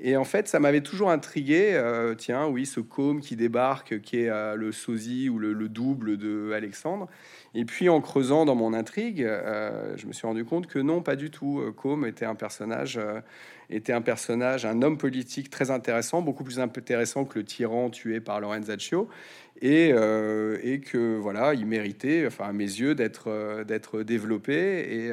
[0.06, 1.70] Et en fait, ça m'avait toujours intrigué.
[1.72, 6.18] Euh, tiens, oui, ce côme qui débarque, qui est euh, le sosie ou le, double
[6.18, 7.08] de Alexandre.
[7.54, 11.00] Et puis, en creusant dans mon intrigue, euh, je me suis rendu compte que non,
[11.00, 11.62] pas du tout.
[11.78, 13.00] Côme était un personnage,
[13.70, 18.20] était un personnage, un homme politique très intéressant, beaucoup plus intéressant que le tyran tué
[18.20, 19.08] par Lorenzaccio,
[19.62, 25.12] et, et que voilà, il méritait, enfin à mes yeux, d'être d'être développé et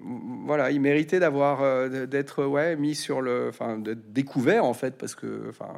[0.00, 5.14] voilà, il méritait d'avoir euh, d'être ouais mis sur le, enfin, découvert en fait, parce
[5.14, 5.72] que, enfin,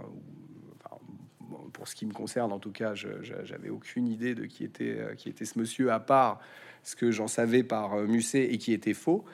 [1.72, 5.14] pour ce qui me concerne en tout cas, j'avais aucune idée de qui était euh,
[5.14, 6.40] qui était ce monsieur à part
[6.82, 9.24] ce que j'en savais par euh, Musset et qui était faux.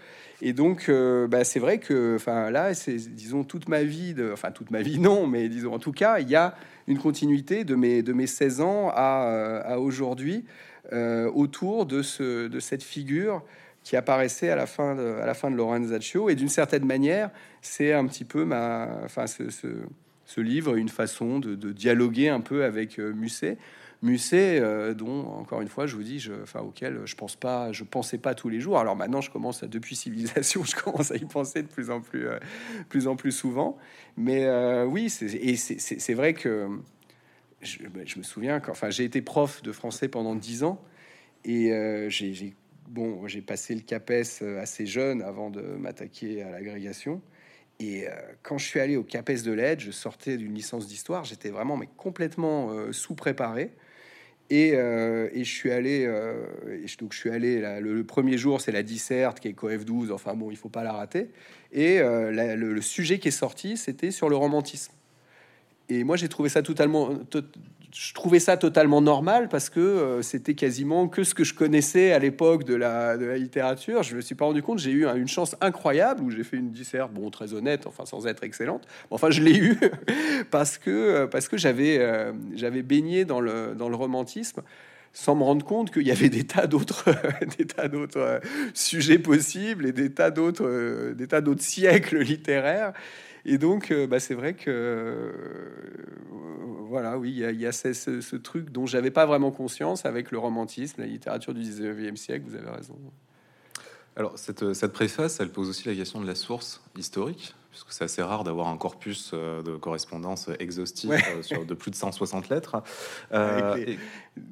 [0.42, 0.90] Et donc,
[1.30, 4.82] bah, c'est vrai que, enfin, là, c'est, disons, toute ma vie, de, enfin, toute ma
[4.82, 6.54] vie, non, mais disons, en tout cas, il y a
[6.88, 10.44] une continuité de mes, de mes 16 ans à, à aujourd'hui
[10.92, 13.42] autour de, ce, de cette figure
[13.86, 16.28] qui apparaissait à la fin de, à la fin de Lorenzaccio.
[16.28, 17.30] Et d'une certaine manière,
[17.62, 22.64] c'est un petit peu ma, enfin, ce, ce, livre, une façon de, dialoguer un peu
[22.64, 23.58] avec euh, Musset.
[24.02, 27.70] Musset, euh, dont encore une fois, je vous dis, je, enfin, auquel je pense pas,
[27.70, 28.80] je pensais pas tous les jours.
[28.80, 32.00] Alors maintenant, je commence à, depuis Civilisation, je commence à y penser de plus en
[32.00, 32.40] plus, euh,
[32.88, 33.78] plus en plus souvent.
[34.16, 34.50] Mais
[34.82, 36.66] oui, et c'est vrai que
[37.60, 40.82] je, je, me souviens, j'ai été prof de français pendant dix ans
[41.44, 41.70] et
[42.08, 42.56] j'ai
[42.88, 47.20] bon, j'ai passé le CAPES euh, assez jeune avant de m'attaquer à l'agrégation.
[47.78, 51.24] Et euh, quand je suis allé au CAPES de l'aide, je sortais d'une licence d'histoire,
[51.24, 53.72] j'étais vraiment mais complètement euh, sous-préparé.
[54.48, 58.84] Et, et, je suis allé, et donc je suis allé le, premier jour, c'est la
[58.84, 61.30] disserte qui est COF 12, enfin bon, il faut pas la rater.
[61.72, 64.92] Et le, sujet qui est sorti, c'était sur le romantisme.
[65.88, 67.18] Et moi, j'ai trouvé ça totalement,
[67.92, 72.12] je trouvais ça totalement normal parce que euh, c'était quasiment que ce que je connaissais
[72.12, 74.02] à l'époque de la, littérature.
[74.02, 76.70] Je me suis pas rendu compte, j'ai eu une chance incroyable où j'ai fait une
[76.70, 78.86] disserte, bon, très honnête, enfin sans être excellente.
[79.10, 79.78] Enfin, je l'ai eu
[80.50, 84.62] parce que, euh, parce que j'avais euh, j'avais baigné dans le, dans le romantisme
[85.12, 87.06] sans me rendre compte qu'il y avait des tas d'autres
[87.58, 88.40] des tas d'autres
[88.74, 92.92] sujets possibles et des tas d'autres des tas d'autres siècles littéraires
[93.48, 95.32] et donc, euh, bah, c'est vrai que, euh,
[96.88, 101.00] voilà, oui, il y a, ce, truc dont j'avais pas vraiment conscience avec le romantisme,
[101.00, 102.98] la littérature du 19e siècle, vous avez raison.
[104.16, 108.04] Alors, cette, cette préface, elle pose aussi la question de la source historique puisque c'est
[108.04, 112.48] assez rare d'avoir un corpus euh, de correspondance exhaustif euh, sur de plus de 160
[112.48, 112.82] lettres.
[113.32, 113.94] Euh,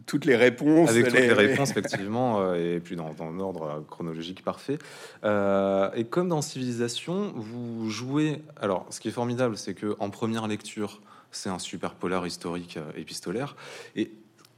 [0.04, 0.90] toutes les réponses.
[0.90, 4.78] Avec toutes les, réponses, effectivement, et puis dans, dans ordre chronologique parfait.
[5.24, 8.42] et comme dans Civilisation, vous jouez.
[8.60, 11.00] Alors, ce qui est formidable, c'est que en première lecture,
[11.30, 13.56] c'est un super polar historique épistolaire.
[13.96, 14.10] Et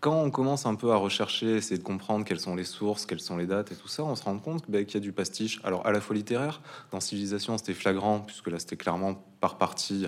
[0.06, 3.18] quand on commence un peu à rechercher, essayer de comprendre quelles sont les sources, quelles
[3.18, 5.10] sont les dates et tout ça, on se rend compte bah, qu'il y a du
[5.10, 5.58] pastiche.
[5.64, 6.60] Alors à la fois littéraire,
[6.92, 10.06] dans Civilisation, c'était flagrant, puisque là c'était clairement par partie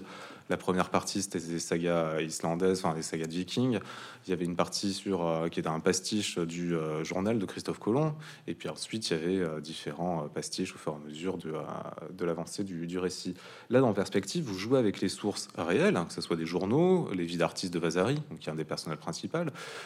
[0.49, 3.81] la première partie, c'était des sagas islandaises, enfin des sagas de vikings.
[4.27, 7.45] Il y avait une partie sur euh, qui était un pastiche du euh, journal de
[7.45, 8.15] Christophe Colomb.
[8.47, 12.25] Et puis ensuite, il y avait euh, différents pastiches au fur et à mesure de,
[12.25, 13.35] l'avancée du, du, récit.
[13.69, 17.11] Là, dans Perspective, vous jouez avec les sources réelles, hein, que ce soit des journaux,
[17.15, 19.39] les vies d'artistes de Vasari, qui est un des personnages principaux,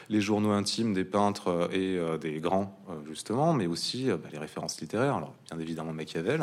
[0.09, 5.17] les journaux intimes des peintres et des grands, justement, mais aussi bah, les références littéraires.
[5.17, 6.43] Alors, bien évidemment, Machiavel,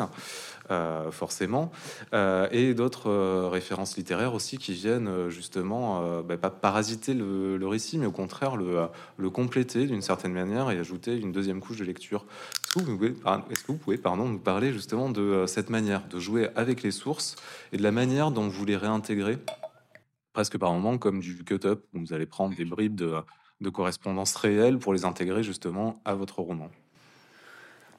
[1.10, 1.70] forcément,
[2.12, 7.98] et d'autres références littéraires aussi qui viennent euh, justement euh, bah, pas parasiter le, récit,
[7.98, 12.24] mais au contraire le, compléter d'une certaine manière et ajouter une deuxième couche de lecture.
[12.64, 13.14] Est-ce que vous pouvez,
[13.50, 16.82] est-ce que vous pouvez pardon, nous parler justement de euh, cette manière de jouer avec
[16.82, 17.36] les sources
[17.72, 19.38] et de la manière dont vous les réintégrez
[20.32, 23.14] presque par moment comme du cut-up, où vous allez prendre des bribes de,
[23.60, 26.70] de correspondance réelle pour les intégrer justement à votre roman?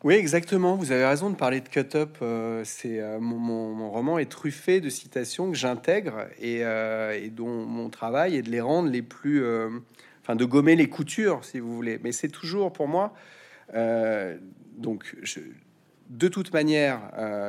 [0.04, 0.76] Oui, exactement.
[0.76, 2.18] Vous avez raison de parler de cut-up.
[2.24, 7.66] Euh, c'est euh, mon, roman est truffé de citations que j'intègre et, euh, et, dont
[7.66, 9.46] mon travail est de les rendre les plus,
[10.24, 12.00] enfin, de gommer les coutures, si vous voulez.
[12.04, 13.14] Mais c'est toujours pour moi.
[14.76, 15.40] donc, je,
[16.10, 17.00] de toute manière,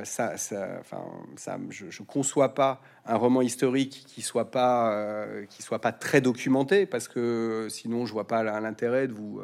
[0.04, 1.02] ça, ça, enfin,
[1.36, 6.20] ça, je, je conçois pas un roman historique qui soit pas, qui soit pas très
[6.20, 9.40] documenté, parce que sinon, je vois pas l'intérêt de vous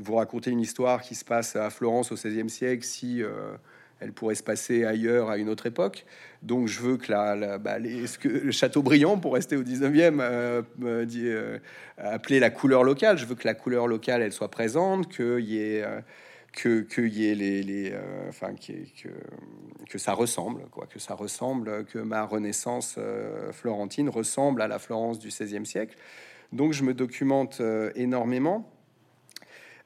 [0.00, 3.52] vous raconter une histoire qui se passe à Florence au XVIe siècle si euh,
[4.00, 6.06] elle pourrait se passer ailleurs à une autre époque.
[6.42, 11.58] Donc je veux que, la, bah, que le Châteaubriand, pour rester au 19e, euh, euh,
[11.98, 13.18] appeler la couleur locale.
[13.18, 15.84] Je veux que la couleur locale, elle soit présente, qu'il y ait...
[16.52, 17.94] que qu'il y ait les, les
[18.28, 19.08] enfin que,
[19.88, 22.98] que ça ressemble quoi que ça ressemble que ma renaissance
[23.52, 25.96] florentine ressemble à la Florence du XVIe siècle
[26.50, 27.62] donc je me documente
[27.94, 28.68] énormément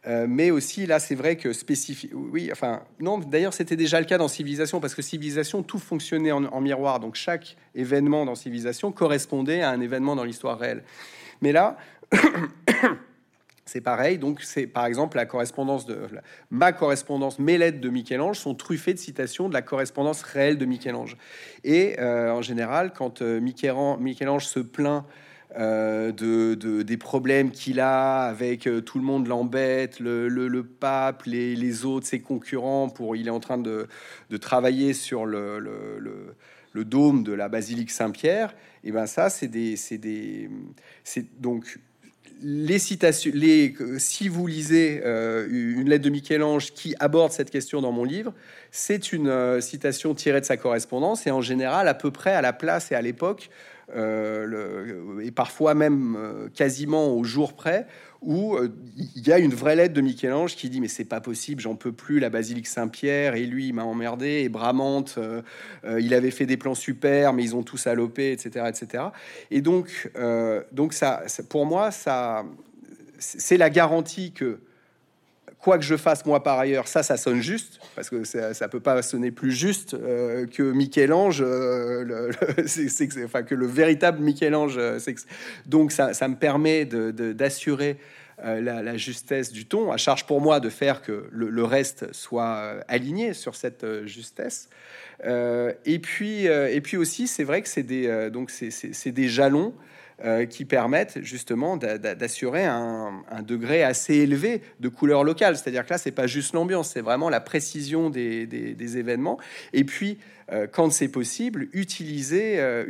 [0.07, 2.13] euh, mais aussi là, c'est vrai que spécifique.
[2.15, 3.19] Oui, enfin, non.
[3.19, 7.01] D'ailleurs, c'était déjà le cas dans Civilisation parce que Civilisation, tout fonctionnait en, miroir.
[7.01, 10.83] Donc chaque événement dans Civilisation correspondait à un événement dans l'histoire réelle.
[11.41, 11.77] Mais là.
[13.67, 15.99] C'est pareil, donc c'est par exemple la correspondance de
[16.51, 20.67] ma correspondance, mes lettres de Michel-Ange sont truffées de citations de la correspondance réelle de
[20.67, 21.17] Michel-Ange.
[21.65, 25.07] Et euh, en général, quand euh, Michel-Ange se plaint
[25.57, 31.85] euh, de, des problèmes qu'il a avec euh, tout le monde l'embête, le, pape, les,
[31.85, 32.89] autres, ses concurrents.
[32.89, 33.87] Pour, il est en train de,
[34.41, 36.35] travailler sur le,
[36.75, 38.55] dôme de la basilique Saint-Pierre.
[38.83, 40.51] Et ben ça, c'est des, des,
[41.05, 41.79] c'est donc
[42.43, 47.81] les citations, les, si vous lisez euh, une lettre de Michel-Ange qui aborde cette question
[47.81, 48.35] dans mon livre,
[48.73, 52.53] c'est une citation tirée de sa correspondance et en général à peu près à la
[52.53, 53.51] place et à l'époque
[53.95, 57.87] euh, et parfois même euh, quasiment au jour près,
[58.23, 58.75] où euh,
[59.17, 61.77] il y a une vraie lettre de Michel-Ange qui dit mais c'est pas possible, j'en
[61.77, 65.19] peux plus, la basilique Saint-Pierre, et lui il m'a emmerdé, et Bramante,
[65.99, 68.67] il avait fait des plans super, mais ils ont tous salopé, etc.
[68.69, 69.05] etc.
[69.51, 70.11] Et donc,
[70.73, 72.45] donc ça, pour moi, ça,
[73.19, 74.61] c'est la garantie que
[75.65, 78.69] quoi que je fasse moi par ailleurs, ça, ça sonne juste, parce que ça, ça
[78.69, 82.31] peut pas sonner plus juste euh, que Michel-Ange, euh,
[82.67, 84.77] c'est, enfin que le véritable Michel-Ange.
[84.77, 84.99] Euh,
[85.65, 87.97] donc ça, ça, me permet d'assurer
[88.43, 93.33] la, justesse du ton, à charge pour moi de faire que le, reste soit aligné
[93.33, 94.69] sur cette justesse.
[95.25, 99.73] et puis, et puis aussi, c'est vrai que c'est des, donc c'est des jalons.
[100.23, 105.57] Euh, qui permettent justement d'assurer un, degré assez élevé de couleur locale.
[105.57, 109.41] C'est-à-dire que là, c'est pas juste l'ambiance, c'est vraiment la précision des, événements.
[109.73, 110.19] Et puis,
[110.53, 112.85] euh, quand c'est possible, utiliser, euh,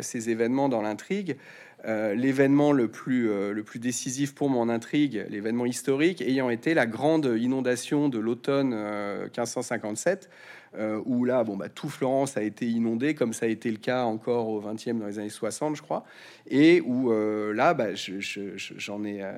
[0.00, 1.36] ces, événements dans l'intrigue
[1.84, 8.18] l'événement le plus décisif pour mon intrigue, l'événement historique, ayant été la grande inondation de
[8.18, 8.70] l'automne
[9.24, 10.30] 1557
[10.78, 13.76] euh, où là, bon, bah, tout Florence a été inondé, comme ça a été le
[13.76, 16.04] cas encore au 20e, dans les années 60, je crois,
[16.48, 19.32] et où euh, là, bah, j'en ai, euh,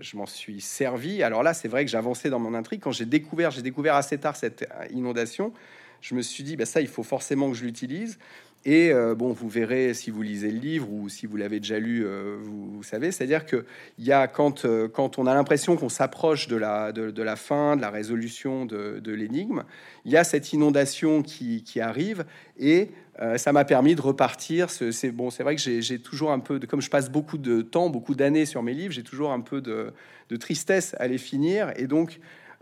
[0.00, 1.22] je m'en suis servi.
[1.22, 2.80] Alors là, c'est vrai que j'avançais dans mon intrigue.
[2.80, 5.52] Quand j'ai découvert, j'ai découvert assez tard cette inondation,
[6.00, 8.18] je me suis dit, bah, ça, il faut forcément que je l'utilise.
[8.66, 11.78] Et euh, bon, vous verrez si vous lisez le livre ou si vous l'avez déjà
[11.78, 13.64] lu, euh, vous, savez, c'est-à-dire que
[13.98, 17.36] il y a quand, euh, quand on a l'impression qu'on s'approche de la, de, la
[17.36, 19.64] fin, de la résolution de, l'énigme,
[20.04, 22.24] il y a cette inondation qui, qui arrive
[22.58, 22.90] et
[23.36, 24.70] ça m'a permis de repartir.
[24.70, 27.60] C'est bon, c'est vrai que j'ai toujours un peu, de, comme je passe beaucoup de
[27.60, 29.92] temps, beaucoup d'années sur mes livres, j'ai toujours un peu de,
[30.30, 32.18] de, tristesse à les finir et donc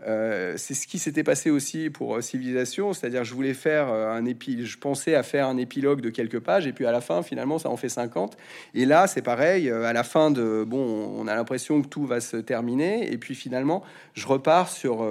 [0.07, 4.13] euh, c'est ce qui s'était passé aussi pour euh, Civilisation, c'est-à-dire je voulais faire euh,
[4.13, 7.01] un épi, je pensais à faire un épilogue de quelques pages et puis à la
[7.01, 8.37] fin finalement ça en fait 50.
[8.75, 12.21] Et là c'est pareil, à la fin de bon, on a l'impression que tout va
[12.21, 13.83] se terminer et puis finalement
[14.13, 15.05] je repars sur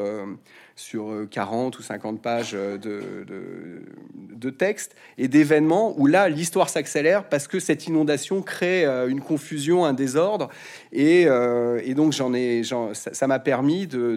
[0.75, 7.49] sur 40 ou 50 pages de, de, texte et d'événements où là l'histoire s'accélère parce
[7.49, 10.49] que cette inondation crée une confusion, un désordre
[10.93, 12.63] et, et donc j'en ai,
[12.95, 14.17] ça m'a permis de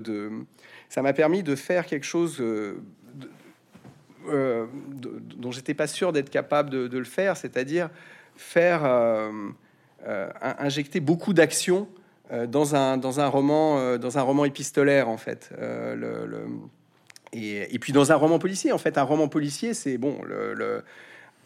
[0.91, 2.75] ça m'a permis de faire quelque chose euh,
[4.27, 4.65] euh,
[5.37, 7.89] dont j'étais pas sûr d'être capable de, le faire, c'est-à-dire
[8.35, 9.31] faire euh,
[10.41, 11.87] injecter beaucoup d'action
[12.49, 15.51] dans un dans un roman dans un roman épistolaire en fait.
[15.57, 16.45] Le,
[17.31, 20.21] et, et, puis dans un roman policier, en fait, un roman policier, c'est bon.
[20.23, 20.83] le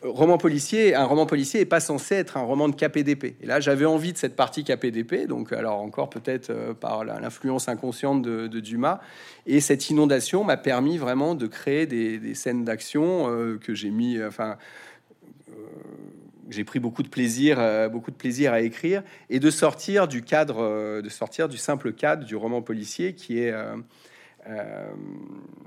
[0.07, 3.35] roman policier, un roman policier est pas censé être un roman de KPDP.
[3.41, 7.67] Et là, j'avais envie de cette partie KPDP, donc alors encore peut-être euh, par l'influence
[7.67, 8.99] inconsciente de, Dumas.
[9.45, 14.21] Et cette inondation m'a permis vraiment de créer des, scènes d'action euh, que j'ai mis,
[14.23, 14.57] enfin,
[15.49, 15.53] euh,
[16.49, 17.59] j'ai pris beaucoup de plaisir,
[17.91, 22.23] beaucoup de plaisir à écrire et de sortir du cadre, de sortir du simple cadre
[22.23, 23.53] du roman policier qui est
[24.47, 24.93] euh,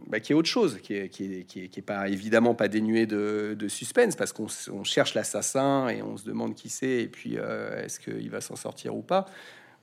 [0.07, 3.07] bah, qui est autre chose, qui est, qui est, qui est, pas évidemment pas dénué
[3.07, 7.85] de, suspense, parce qu'on cherche l'assassin et on se demande qui c'est, et puis euh,
[7.85, 9.27] est-ce qu'il va s'en sortir ou pas.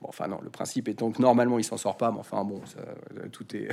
[0.02, 2.60] Bon, enfin non, le principe étant que normalement il s'en sort pas, mais enfin bon,
[2.66, 2.80] ça,
[3.32, 3.68] tout est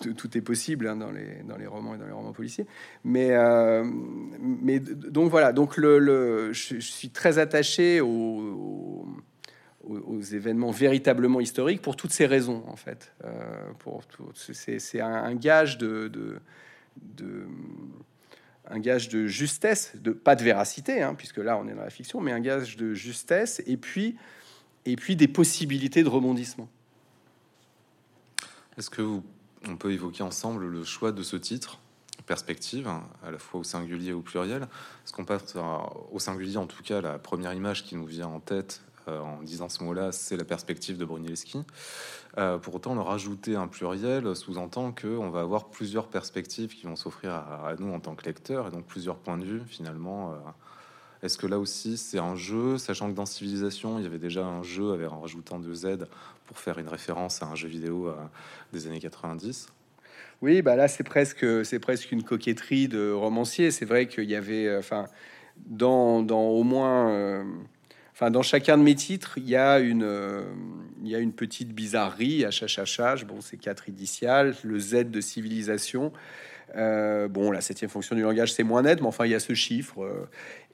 [0.16, 2.66] tout est possible hein, dans les dans les romans et dans les romans policiers.
[3.04, 3.84] Mais euh,
[4.40, 9.06] mais donc voilà, donc le, le je, suis très attaché au
[9.86, 13.12] aux, événements véritablement historiques pour toutes ces raisons, en fait.
[13.24, 13.72] Euh,
[14.52, 16.10] c'est un, gage de,
[16.96, 17.46] de,
[18.68, 21.90] un gage de justesse, de pas de véracité, hein, puisque là on est dans la
[21.90, 24.16] fiction, mais un gage de justesse et puis
[24.86, 26.68] et puis des possibilités de rebondissement.
[28.76, 29.22] Est-ce que vous,
[29.66, 31.78] on peut évoquer ensemble le choix de ce titre
[32.26, 34.62] perspective, à la fois au singulier et au pluriel?
[34.62, 35.56] Est-ce qu'on passe
[36.12, 39.68] au singulier, en tout cas, la première image qui nous vient en tête, en disant
[39.68, 41.64] ce mot-là, c'est la perspective de Brunelleschi.
[42.36, 46.96] Euh, pour autant, le rajouter un pluriel sous-entend qu'on va avoir plusieurs perspectives qui vont
[46.96, 50.32] s'offrir à, nous en tant que lecteurs, et donc plusieurs points de vue finalement.
[50.32, 50.36] Euh.
[51.22, 54.44] Est-ce que là aussi c'est un jeu, sachant que dans Civilisation, il y avait déjà
[54.44, 56.06] un jeu avec en rajoutant deux Z
[56.44, 58.12] pour faire une référence à un jeu vidéo
[58.74, 59.68] des années 90
[60.42, 63.70] Oui, bah là c'est presque, c'est presque une coquetterie de romancier.
[63.70, 65.06] C'est vrai qu'il y avait, enfin,
[65.64, 67.42] dans, dans au moins
[68.14, 70.44] Enfin, dans chacun de mes titres, il y a une, euh,
[71.02, 73.24] il y a une petite bizarrerie chachachage.
[73.26, 76.12] Bon, c'est quatre initiales, le Z de civilisation.
[76.76, 79.40] Euh, bon, la septième fonction du langage, c'est moins net, mais enfin, il y a
[79.40, 80.28] ce chiffre.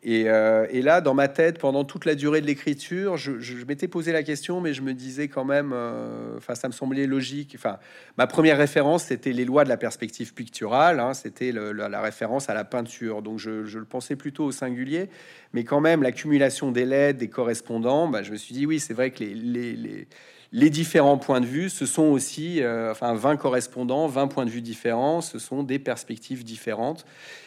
[0.07, 4.13] Euh, et, là, dans ma tête, pendant toute la durée de l'écriture, je, m'étais posé
[4.13, 7.55] la question, mais je me disais quand même, euh, enfin, ça me semblait logique.
[7.57, 7.79] Enfin,
[8.17, 12.55] ma première référence, c'était les lois de la perspective picturale, hein, c'était la, référence à
[12.55, 13.21] la peinture.
[13.23, 15.11] Donc, je, le pensais plutôt au singulier,
[15.53, 18.95] mais quand même, l'accumulation des lettres, des correspondants, bah, je me suis dit, oui, c'est
[18.95, 20.07] vrai que les
[20.53, 24.63] différents points de vue, ce sont aussi, euh, enfin, 20 correspondants, 20 points de vue
[24.63, 27.05] différents, ce sont des perspectives différentes.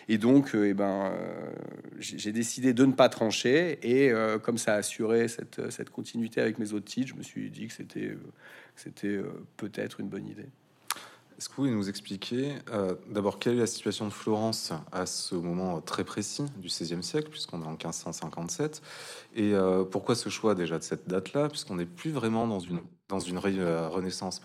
[0.07, 1.51] Et donc, euh, eh ben, euh,
[1.99, 3.79] j'ai décidé de ne pas trancher.
[3.83, 4.11] Et
[4.41, 7.67] comme ça a assuré cette, cette, continuité avec mes autres titres, je me suis dit
[7.67, 9.21] que c'était
[9.57, 10.49] peut-être une bonne idée.
[11.37, 15.05] Est-ce que vous pouvez nous expliquer euh, d'abord quelle est la situation de Florence à
[15.05, 18.81] ce moment très précis du XVIe siècle, puisqu'on est en 1557,
[19.35, 22.81] et euh, pourquoi ce choix déjà de cette date-là, puisqu'on n'est plus vraiment dans une,
[23.09, 24.41] dans une euh, renaissance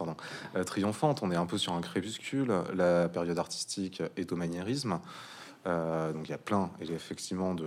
[0.65, 5.01] triomphante, on est un peu sur un crépuscule, la période artistique est au maniérisme,
[5.67, 7.67] donc il y a plein, et effectivement, de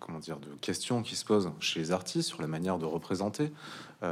[0.00, 3.52] comment dire, de questions qui se posent chez les artistes sur la manière de représenter,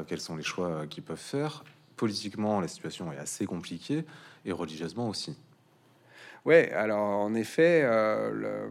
[0.06, 1.64] quels sont les choix qu'ils peuvent faire
[2.00, 4.04] politiquement, la situation est assez compliquée
[4.46, 5.36] et religieusement aussi.
[6.46, 8.66] Ouais, alors en effet, euh,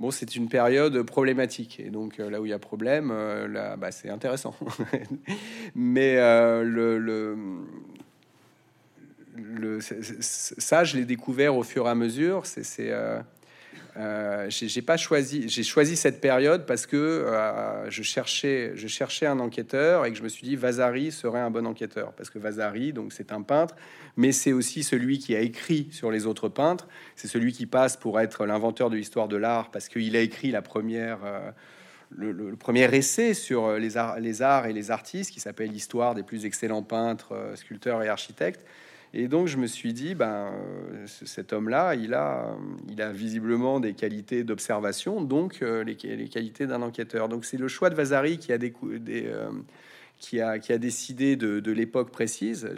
[0.00, 1.78] bon, c'est une période problématique.
[1.78, 4.56] Et donc là où il y a problème, là, bah, c'est intéressant.
[5.74, 7.36] Mais le, le,
[9.36, 12.46] le, ça, je l'ai découvert au fur et à mesure.
[12.46, 12.90] C'est
[13.98, 19.26] euh, j'ai pas choisi, j'ai choisi cette période parce que euh, je cherchais, je cherchais
[19.26, 22.38] un enquêteur et que je me suis dit Vasari serait un bon enquêteur parce que
[22.38, 23.74] Vasari, donc c'est un peintre,
[24.16, 26.86] mais c'est aussi celui qui a écrit sur les autres peintres.
[27.16, 30.52] C'est celui qui passe pour être l'inventeur de l'histoire de l'art parce qu'il a écrit
[30.52, 31.18] la première.
[31.24, 31.50] Euh,
[32.10, 36.22] le, premier essai sur les arts, les arts et les artistes qui s'appelle L'histoire des
[36.22, 38.64] plus excellents peintres, sculpteurs et architectes.
[39.14, 42.56] Et donc je me suis dit, ben, euh, cet homme-là, il a,
[42.90, 47.28] il a visiblement des qualités d'observation, donc euh, les, qualités d'un enquêteur.
[47.28, 48.58] Donc c'est le choix de Vasari qui a,
[50.42, 52.68] euh, décidé de, de l'époque précise.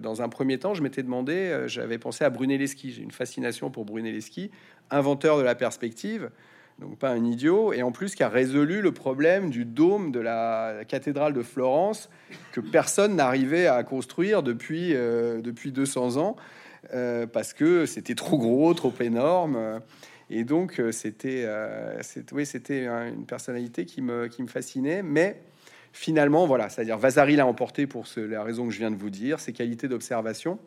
[0.00, 2.92] dans un premier temps, je m'étais demandé, j'avais pensé à Brunelleschi.
[2.92, 4.50] J'ai une fascination pour Brunelleschi,
[4.90, 6.30] inventeur de la perspective
[6.82, 10.18] donc pas un idiot, et en plus qui a résolu le problème du dôme de
[10.18, 12.10] la cathédrale de Florence
[12.50, 16.36] que personne n'arrivait à construire depuis, euh, depuis 200 ans,
[16.92, 19.80] euh, parce que c'était trop gros, trop énorme.
[20.28, 21.48] Et donc euh, c'était
[22.32, 25.40] oui, une personnalité qui me, qui me fascinait, mais
[25.92, 29.10] finalement, voilà, c'est-à-dire Vasari l'a emporté pour ce, la raison que je viens de vous
[29.10, 30.58] dire, ses qualités d'observation.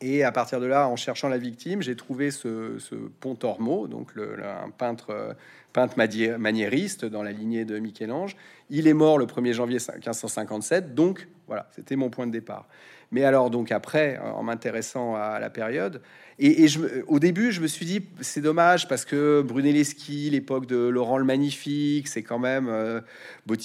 [0.00, 4.14] Et à partir de là, en cherchant la victime, j'ai trouvé ce, ce Pontormo, donc
[4.14, 5.34] le, un peintre,
[5.72, 5.96] peintre
[6.38, 8.36] maniériste dans la lignée de Michel-Ange.
[8.68, 12.66] Il est mort le 1er janvier 1557, donc voilà, c'était mon point de départ.
[13.12, 16.02] Mais alors, donc après, en m'intéressant à la période,
[16.38, 20.76] et, je, au début, je me suis dit, c'est dommage parce que Brunelleschi, l'époque de
[20.76, 23.00] Laurent le Magnifique, c'est quand même euh,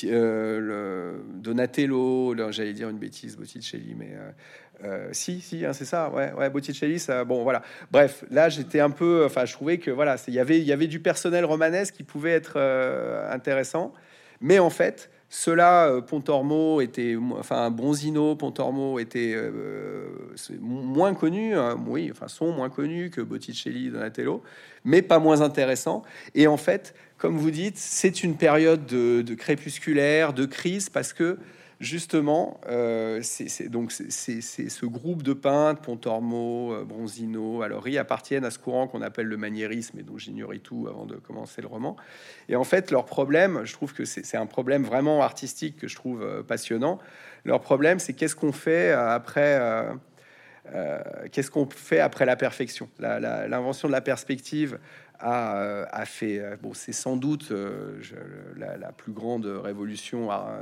[0.05, 4.15] euh, le Donatello, j'allais dire une bêtise, Botticelli, mais
[4.83, 7.61] euh, euh, si, si, hein, c'est ça, ouais, ouais, Botticelli, ça, bon, voilà.
[7.91, 10.73] Bref, là, j'étais un peu, enfin, je trouvais que voilà, il y avait, il y
[10.73, 13.93] avait du personnel romanesque qui pouvait être euh, intéressant,
[14.39, 19.35] mais en fait, cela, euh, Pontormo était, enfin, Bronzino, Pontormo était
[20.59, 24.43] moins connu, hein, oui, enfin, sont moins connus que Botticelli, Donatello,
[24.83, 26.03] mais pas moins intéressant.
[26.35, 31.13] Et en fait, comme vous dites, c'est une période de, de crépusculaire, de crise, parce
[31.13, 31.37] que
[31.81, 38.51] justement, euh, c'est donc ce groupe de peintres, Pontormo, euh, Bronzino, alors ils appartiennent à
[38.51, 41.97] ce courant qu'on appelle le maniérisme et dont j'ignorais tout avant de commencer le roman.
[42.47, 45.95] Et en fait, leur problème, je trouve que c'est un problème vraiment artistique que je
[45.95, 46.99] trouve euh, passionnant.
[47.43, 49.59] Leur problème, c'est qu'est-ce qu'on fait après.
[51.31, 52.87] qu'est-ce qu'on fait après la perfection?
[52.99, 54.77] L'invention de la perspective
[55.19, 57.51] a, fait, bon, c'est sans doute
[58.55, 60.61] la, plus grande révolution à,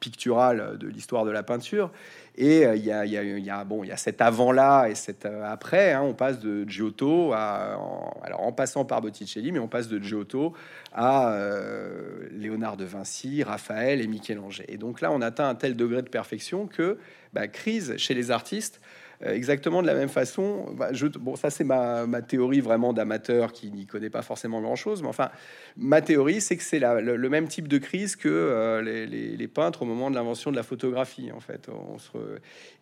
[0.00, 1.90] picturale de l'histoire de la peinture.
[2.36, 5.26] Et euh, il y, a, y, a, bon, il y a cet avant-là et cet
[5.26, 5.92] euh, après.
[5.92, 9.88] Hein, on passe de Giotto à, en, alors en passant par Botticelli, mais on passe
[9.88, 10.54] de Giotto
[10.92, 14.62] à euh, Léonard de Vinci, Raphaël et Michel-Ange.
[14.68, 16.98] Et donc là, on atteint un tel degré de perfection que
[17.32, 18.80] bah, crise chez les artistes
[19.22, 20.66] exactement de la même façon.
[20.74, 25.02] Bah, je, bon, ça c'est ma, théorie vraiment d'amateur qui n'y connaît pas forcément grand-chose,
[25.02, 25.30] mais enfin,
[25.76, 29.84] ma théorie c'est que c'est le, même type de crise que euh, les, peintres au
[29.84, 31.68] moment de l'invention de la photographie, en fait.
[31.68, 32.10] On se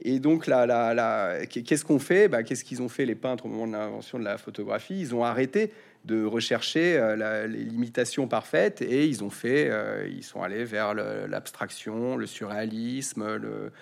[0.03, 2.28] Et donc, là, là, qu'est-ce qu'on fait?
[2.28, 5.01] Bah, Qu'est-ce qu'ils ont fait les peintres au moment de l'invention de la photographie?
[5.01, 5.72] Ils ont arrêté
[6.05, 9.70] de rechercher euh, les limitations parfaites et ils ont fait,
[10.09, 13.72] ils sont allés vers l'abstraction, le surréalisme, le,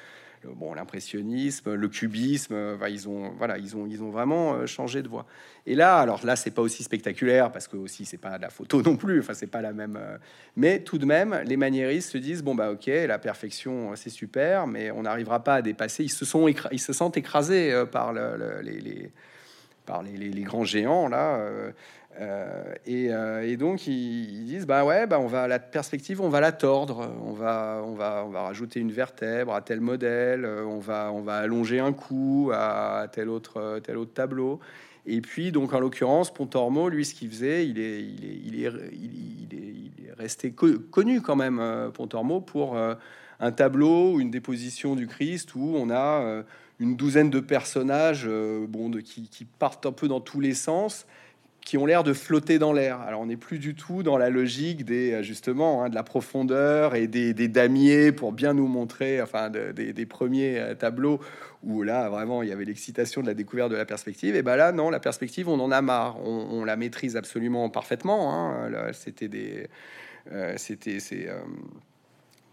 [0.55, 5.09] bon, l'impressionnisme, le cubisme, ils ont, voilà, ils ont, ils ont vraiment euh, changé de
[5.09, 5.26] voie.
[5.66, 8.51] Et là, alors là, c'est pas aussi spectaculaire parce que aussi c'est pas de la
[8.51, 9.20] photo non plus.
[9.20, 9.99] Enfin, c'est pas la même.
[10.01, 10.16] Euh,
[10.57, 14.66] mais tout de même, les maniéristes se disent bon bah ok, la perfection c'est super,
[14.66, 16.05] mais on n'arrivera pas à dépasser.
[16.05, 16.49] Ils se sont,
[16.92, 21.36] sentent écrasés euh, par le, les, grands géants là.
[21.36, 21.72] Euh,
[22.21, 26.53] euh, et, donc ils, disent bah ouais bah on va la perspective on va la
[26.53, 27.11] tordre.
[27.25, 31.11] On va on va on va rajouter une vertèbre à tel modèle euh, on va
[31.12, 34.61] on va allonger un coup à tel autre tel autre tableau.
[35.07, 38.64] Et puis donc en l'occurrence Pontormo lui ce qu'il faisait il est il est il
[38.64, 38.73] est,
[39.53, 45.75] il est, resté connu quand même Pontormo pour un tableau une déposition du Christ où
[45.77, 46.43] on a
[46.81, 51.07] une douzaine de personnages bon de qui partent un peu dans tous les sens
[51.67, 53.01] qui ont l'air de flotter dans l'air.
[53.01, 56.05] Alors on n'est plus du tout dans la logique des euh, justement hein, de la
[56.05, 61.19] profondeur et des, damiers pour bien nous montrer, enfin des, premiers euh, tableaux
[61.64, 64.37] où là vraiment il y avait l'excitation de la découverte de la perspective.
[64.37, 68.33] Et ben là non, la perspective on en a marre, on, la maîtrise absolument parfaitement.
[68.33, 68.71] Hein.
[68.93, 69.67] C'était des,
[70.31, 71.29] euh, c'était c'est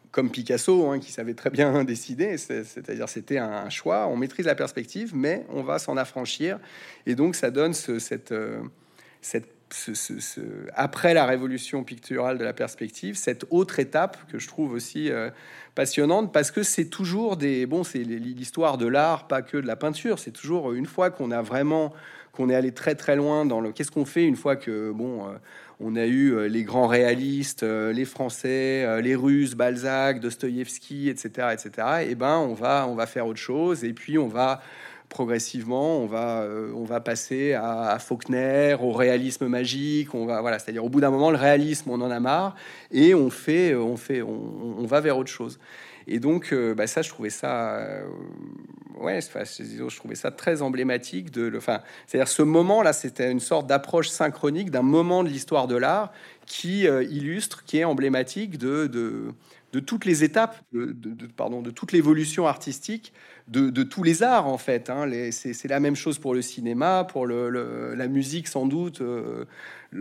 [0.09, 4.55] comme Picasso, hein, qui savait très bien décider, c'est-à-dire c'était un choix, on maîtrise la
[4.55, 6.59] perspective, mais on va s'en affranchir,
[7.05, 8.32] et donc ça donne ce, cette,
[10.76, 15.30] après la révolution picturale de la perspective, cette autre étape que je trouve aussi euh,
[15.76, 19.76] passionnante parce que c'est toujours des bon, c'est l'histoire de l'art, pas que de la
[19.76, 20.19] peinture.
[20.19, 21.93] C'est toujours une fois qu'on a vraiment
[22.32, 25.28] qu'on est allé très très loin dans le qu'est-ce qu'on fait une fois que bon,
[25.28, 25.34] euh,
[25.80, 31.88] on a eu euh, les grands réalistes, les Français, les Russes, Balzac, Dostoïevski, etc., etc.
[32.01, 34.61] Et eh ben on va on va faire autre chose et puis on va
[35.14, 40.14] progressivement, on va, euh, on va passer à, Faulkner, au réalisme magique.
[40.14, 42.55] On va, voilà, c'est-à-dire au bout d'un moment, le réalisme, on en a marre
[42.91, 45.59] et on fait, on fait, on, va vers autre chose.
[46.07, 48.05] Et donc, euh, bah, ça, je trouvais ça, euh,
[48.97, 54.09] ouais, je trouvais ça très emblématique de, enfin, c'est-à-dire ce moment-là, c'était une sorte d'approche
[54.09, 56.11] synchronique d'un moment de l'histoire de l'art
[56.45, 59.34] qui illustre, qui est emblématique de, de
[59.74, 63.11] de toutes les étapes, de, pardon, de toute l'évolution artistique
[63.47, 64.89] de, tous les arts en fait.
[64.89, 65.09] Hein.
[65.31, 69.01] C'est la même chose pour le cinéma, pour le, la musique sans doute.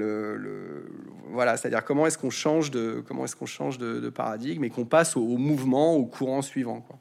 [0.00, 0.82] Euh,
[1.30, 4.84] voilà, c'est-à-dire comment est-ce qu'on change de comment est-ce qu'on change de, paradigme et qu'on
[4.84, 6.80] passe au, mouvement, au courant suivant.
[6.80, 6.98] Quoi.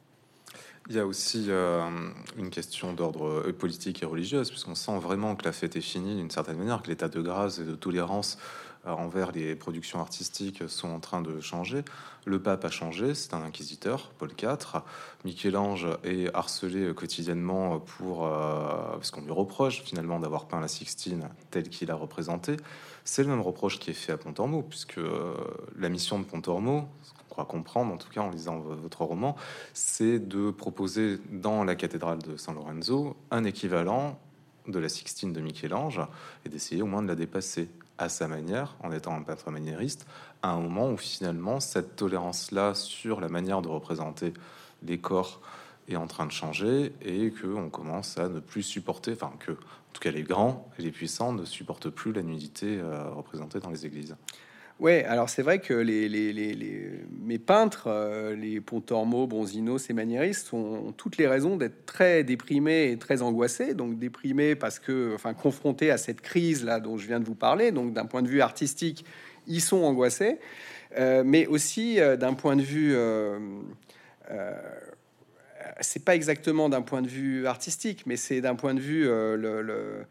[0.88, 1.80] Il y a aussi euh,
[2.36, 6.16] une question d'ordre euh, politique et religieuse, puisqu'on sent vraiment que la fête est finie
[6.16, 8.38] d'une certaine manière, que l'état de grâce et de tolérance
[8.84, 11.84] envers les productions artistiques sont en train de changer.
[12.24, 14.82] Le pape a changé, c'est un inquisiteur, Paul IV.
[15.24, 21.28] Michel-Ange est harcelé quotidiennement pour euh, parce qu'on lui reproche finalement d'avoir peint la Sixtine
[21.50, 22.56] telle qu'il a représenté.
[23.04, 25.34] C'est le même reproche qui est fait à Pontormo, puisque euh,
[25.76, 29.36] la mission de Pontormo, ce qu'on croit comprendre en tout cas en lisant votre roman,
[29.74, 34.18] c'est de proposer dans la cathédrale de San Lorenzo un équivalent
[34.68, 36.00] de la Sixtine de Michel-Ange
[36.44, 37.68] et d'essayer au moins de la dépasser
[37.98, 40.06] à sa manière, en étant un peintre maniériste,
[40.42, 44.32] à un moment où finalement cette tolérance-là sur la manière de représenter
[44.82, 45.40] les corps
[45.88, 49.52] est en train de changer et que on commence à ne plus supporter, enfin que
[49.52, 53.60] en tout cas les grands et les puissants ne supportent plus la nudité euh, représentée
[53.60, 54.16] dans les églises.
[54.82, 59.92] Ouais, alors c'est vrai que les, les, les, mes peintres, euh, les Pontormo, Bronzino, ces
[59.92, 63.74] maniéristes, ont, toutes les raisons d'être très déprimés et très angoissés.
[63.74, 67.36] Donc déprimés parce que, enfin, confrontés à cette crise là dont je viens de vous
[67.36, 67.70] parler.
[67.70, 69.04] Donc d'un point de vue artistique,
[69.46, 70.40] ils sont angoissés,
[70.98, 72.96] euh, mais aussi euh, d'un point de vue
[75.80, 80.06] c'est pas exactement d'un point de vue artistique, mais c'est d'un point de vue le,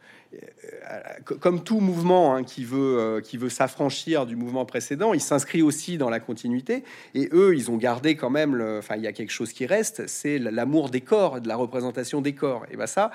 [1.39, 5.97] comme tout mouvement hein, qui veut, euh, veut s'affranchir du mouvement précédent, il s'inscrit aussi
[5.97, 6.83] dans la continuité.
[7.15, 9.65] Et eux, ils ont gardé quand même, le, enfin, il y a quelque chose qui
[9.65, 12.65] reste, c'est l'amour des corps, de la représentation des corps.
[12.71, 13.11] Et ben ça,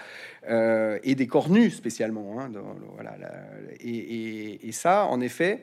[0.48, 2.40] euh, et des corps nus spécialement.
[2.40, 2.50] Hein,
[2.94, 3.16] voilà,
[3.80, 5.62] et, ça, en effet,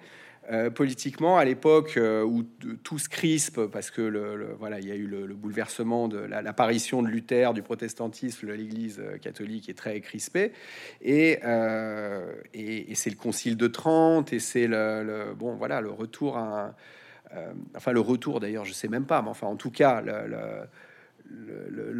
[0.51, 2.43] euh, politiquement, à l'époque euh, où
[2.83, 7.01] tout se crispe, parce que le, voilà, il y a eu le, bouleversement de l'apparition
[7.01, 10.51] de Luther, du protestantisme, l'Église euh, catholique est très crispée,
[11.01, 11.39] et,
[12.93, 16.75] c'est le Concile de Trente, et c'est le, bon, voilà, le retour à,
[17.77, 20.03] enfin le retour d'ailleurs, je sais même pas, mais enfin en tout cas,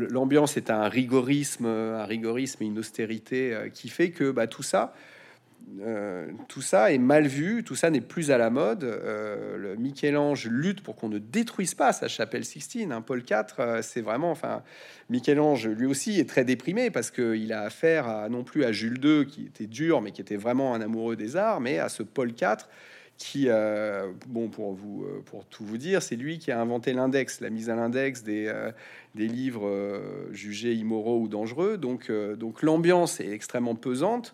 [0.09, 4.93] l'ambiance est un rigorisme, un rigorisme et une austérité qui fait que bah, tout ça
[5.81, 8.83] euh, tout ça est mal vu, tout ça n'est plus à la mode.
[8.83, 12.91] Euh, le Michel-Ange lutte pour qu'on ne détruise pas sa chapelle Sixtine.
[12.91, 13.01] Hein.
[13.01, 14.61] Paul IV, euh, c'est vraiment, enfin,
[15.09, 19.25] Michel-Ange lui aussi est très déprimé parce qu'il a affaire non plus à Jules II
[19.25, 22.31] qui était dur, mais qui était vraiment un amoureux des arts, mais à ce Paul
[22.31, 22.67] IV
[23.17, 23.47] qui,
[24.27, 27.69] bon, pour vous, pour tout vous dire, c'est lui qui a inventé l'index, la mise
[27.69, 28.51] à l'index des,
[29.15, 30.01] livres
[30.31, 31.77] jugés immoraux ou dangereux.
[31.77, 32.11] Donc
[32.61, 34.33] l'ambiance est extrêmement pesante.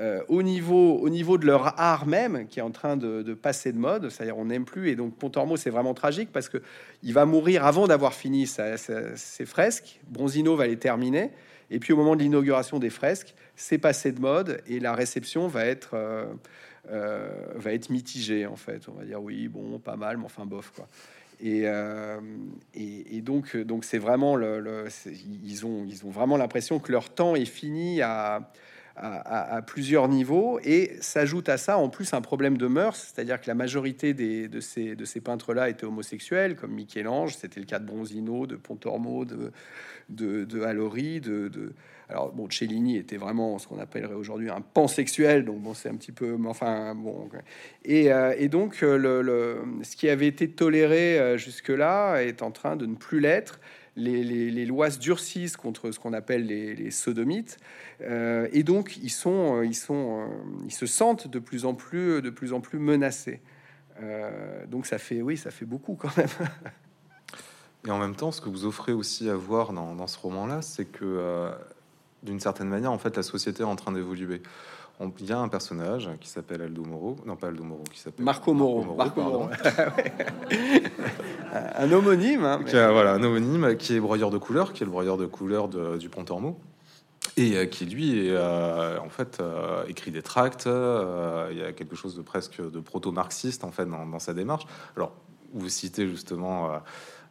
[0.00, 3.72] Euh, au, niveau, au niveau de leur art même, qui est en train de, passer
[3.72, 4.88] de mode, c'est-à-dire on n'aime plus.
[4.88, 6.62] Et donc Pontormo, c'est vraiment tragique parce que
[7.02, 10.00] il va mourir avant d'avoir fini ses fresques.
[10.08, 11.30] Bronzino va les terminer.
[11.70, 15.46] Et puis au moment de l'inauguration des fresques, c'est passé de mode et la réception
[15.46, 16.24] va être, euh,
[16.90, 18.88] euh, va être mitigée en fait.
[18.88, 20.88] On va dire oui, bon, pas mal, mais enfin bof quoi.
[21.44, 21.64] Et,
[22.74, 24.86] et, donc, donc c'est vraiment le,
[25.42, 28.52] ils ont, ils ont vraiment l'impression que leur temps est fini à,
[28.96, 30.58] à, plusieurs niveaux.
[30.64, 34.48] Et s'ajoute à ça en plus un problème de mœurs, c'est-à-dire que la majorité des,
[34.48, 38.56] de ces, de ces peintres-là étaient homosexuels, comme Michel-Ange, c'était le cas de Bronzino, de
[38.56, 39.52] Pontormo, de,
[40.08, 41.72] de, de Allori, de, de,
[42.12, 45.94] alors bon, Cellini était vraiment ce qu'on appellerait aujourd'hui un pansexuel, donc bon, c'est un
[45.94, 47.28] petit peu, mais enfin bon.
[47.84, 52.50] Et, euh, et donc euh, le, ce qui avait été toléré euh, jusque-là est en
[52.50, 53.60] train de ne plus l'être
[53.96, 57.58] les, lois se durcissent contre ce qu'on appelle les, sodomites,
[58.00, 60.26] euh, et donc ils sont, euh, ils sont, euh,
[60.64, 63.40] ils se sentent de plus en plus, de plus en plus menacés.
[64.68, 66.28] donc ça fait, oui, ça fait beaucoup quand même.
[67.86, 70.86] et en même temps, ce que vous offrez aussi à voir dans, ce roman-là, c'est
[70.86, 71.50] que
[72.22, 74.42] d'une certaine manière, en fait, la société est en train d'évoluer.
[75.18, 78.24] Il y a un personnage qui s'appelle Aldo Moro, non pas Aldo Moro, qui s'appelle
[78.24, 79.50] Marco Moro, Marco Moro,
[81.52, 85.16] un homonyme, hein, voilà, un homonyme qui est broyeur de couleurs, qui est le broyeur
[85.16, 86.60] de couleurs du Pont Ormeau
[87.36, 90.66] et euh, qui lui euh, en fait euh, écrit des tracts.
[90.66, 94.66] il y a quelque chose de presque de proto-marxiste en fait dans, dans, sa démarche.
[94.96, 95.12] Alors
[95.52, 96.70] vous citez justement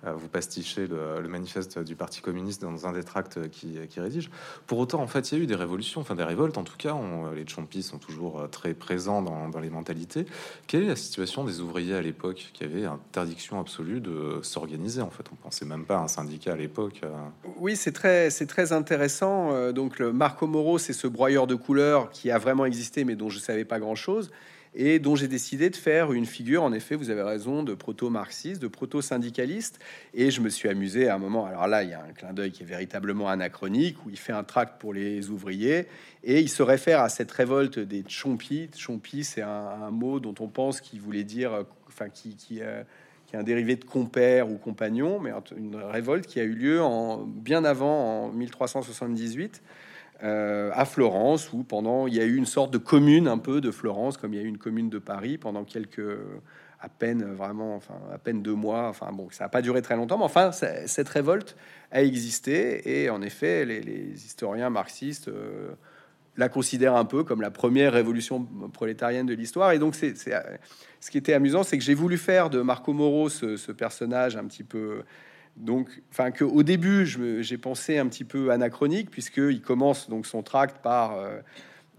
[0.03, 4.31] vous pastichez le, manifeste du Parti communiste dans un des tracts qui, rédige.
[4.67, 6.77] Pour autant, en fait, il y a eu des révolutions, enfin des révoltes en tout
[6.77, 6.95] cas.
[7.35, 10.25] les Chompis sont toujours euh, très présents dans, les mentalités.
[10.67, 15.09] Quelle est la situation des ouvriers à l'époque qui avaient interdiction absolue de s'organiser En
[15.09, 17.01] fait, on pensait même pas à un syndicat à l'époque.
[17.03, 17.09] Euh.
[17.57, 19.71] Oui, c'est très, très intéressant.
[19.71, 23.29] Donc, le Marco Moro, c'est ce broyeur de couleurs qui a vraiment existé, mais dont
[23.29, 24.31] je savais pas grand chose
[24.73, 28.61] et dont j'ai décidé de faire une figure, en effet, vous avez raison, de proto-marxiste,
[28.61, 29.79] de proto-syndicaliste.
[30.13, 31.45] Et je me suis amusé à un moment.
[31.45, 34.31] Alors là, il y a un clin d'œil qui est véritablement anachronique, où il fait
[34.31, 35.87] un tract pour les ouvriers
[36.23, 38.69] et il se réfère à cette révolte des Chompis.
[38.77, 42.83] Chompis, c'est un, mot dont on pense qu'il voulait dire, enfin, qui, qui, euh,
[43.33, 47.23] est un dérivé de compère ou compagnon, mais une révolte qui a eu lieu en,
[47.25, 49.61] bien avant, en 1378
[50.23, 53.59] euh, à Florence, où pendant il y a eu une sorte de commune un peu
[53.59, 56.17] de Florence, comme il y a eu une commune de Paris pendant quelques
[56.79, 58.87] à peine vraiment, enfin à peine deux mois.
[58.87, 61.55] Enfin bon, ça n'a pas duré très longtemps, mais enfin cette révolte
[61.91, 65.71] a existé et en effet les, historiens marxistes euh,
[66.37, 69.71] la considèrent un peu comme la première révolution prolétarienne de l'histoire.
[69.71, 73.29] Et donc c'est ce qui était amusant, c'est que j'ai voulu faire de Marco Moro
[73.29, 75.03] ce personnage un petit peu
[75.57, 80.81] donc, enfin, au début, j'ai pensé un petit peu anachronique, puisqu'il commence donc son tract
[80.81, 81.39] par euh,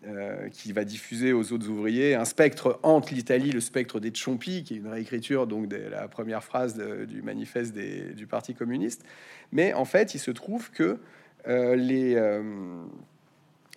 [0.07, 4.65] euh, qui va diffuser aux autres ouvriers un spectre entre l'Italie, le spectre des Tchompi,
[4.65, 6.77] qui est une réécriture donc de la première phrase
[7.07, 9.05] du manifeste du Parti communiste.
[9.53, 10.99] Mais en fait, il se trouve que
[11.47, 12.17] euh, les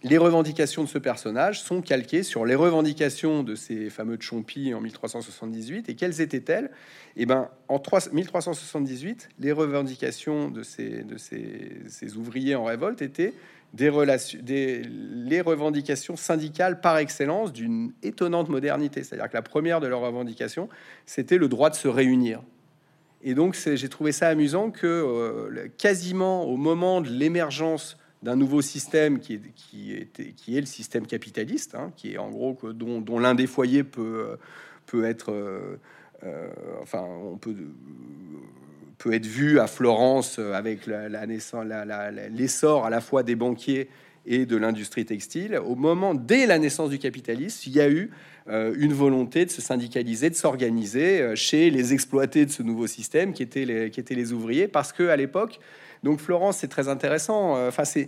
[0.05, 4.79] les revendications de ce personnage sont calquées sur les revendications de ces fameux Chompi en
[4.79, 5.89] 1378.
[5.89, 6.69] Et quelles étaient-elles?
[7.17, 7.81] Eh ben, en
[8.13, 13.33] 1378, les revendications de ces, de ces, ouvriers en révolte étaient
[13.73, 19.01] des relations, des, les revendications syndicales par excellence d'une étonnante modernité.
[19.01, 20.69] C'est-à-dire que la première de leurs revendications,
[21.07, 22.43] c'était le droit de se réunir.
[23.23, 28.61] Et donc, j'ai trouvé ça amusant que euh, quasiment au moment de l'émergence d'un nouveau
[28.61, 32.57] système qui est, qui, est, qui est le système capitaliste, hein, qui est en gros
[32.74, 34.38] dont, dont l'un des foyers peut,
[34.86, 35.78] peut être, euh,
[36.24, 36.49] euh,
[36.82, 37.55] enfin, on peut,
[38.97, 43.89] peut être vu à Florence avec la, la l'essor à la fois des banquiers
[44.26, 45.59] et de l'industrie textile.
[45.63, 48.09] Au moment, dès la naissance du capitalisme, il y a eu
[48.47, 53.34] euh, une volonté de se syndicaliser, de s'organiser chez les exploités de ce nouveau système
[53.34, 55.59] qui étaient les, qui étaient les ouvriers, parce que à l'époque,
[56.05, 57.57] donc Florence, c'est très intéressant.
[57.57, 58.07] Euh, enfin, c'est,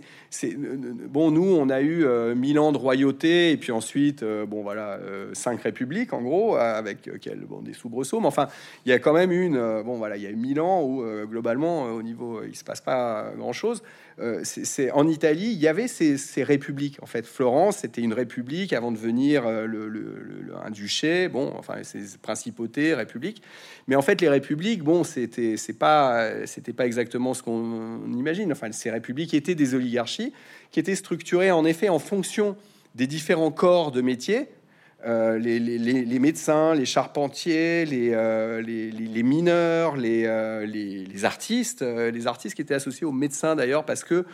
[0.54, 1.32] bon.
[1.32, 5.00] Nous, on a eu euh, mille ans de royauté et puis ensuite, euh, bon voilà,
[5.32, 8.20] cinq républiques en gros, avec quel, bon, des soubresauts.
[8.20, 8.46] Mais enfin,
[8.86, 9.82] il y a quand même une.
[9.82, 12.80] bon voilà, il y a eu mille ans où globalement, au niveau, il se passe
[12.80, 13.82] pas grand chose.
[14.42, 16.98] C'est en Italie, il y avait ces, républiques.
[17.02, 21.28] En fait, Florence, c'était une république avant de devenir le, un duché.
[21.28, 23.42] Bon, enfin, ces principautés, républiques.
[23.86, 28.52] Mais en fait, les républiques, bon, c'était c'est pas c'était pas exactement ce qu'on imagine.
[28.52, 30.32] Enfin, ces républiques étaient des oligarchies
[30.70, 32.56] qui étaient structurées en effet en fonction
[32.94, 34.48] des différents corps de métiers.
[35.06, 38.62] Euh, les, médecins, les charpentiers, les, euh,
[39.22, 44.24] mineurs, euh, les, artistes, les artistes qui étaient associés aux médecins d'ailleurs parce que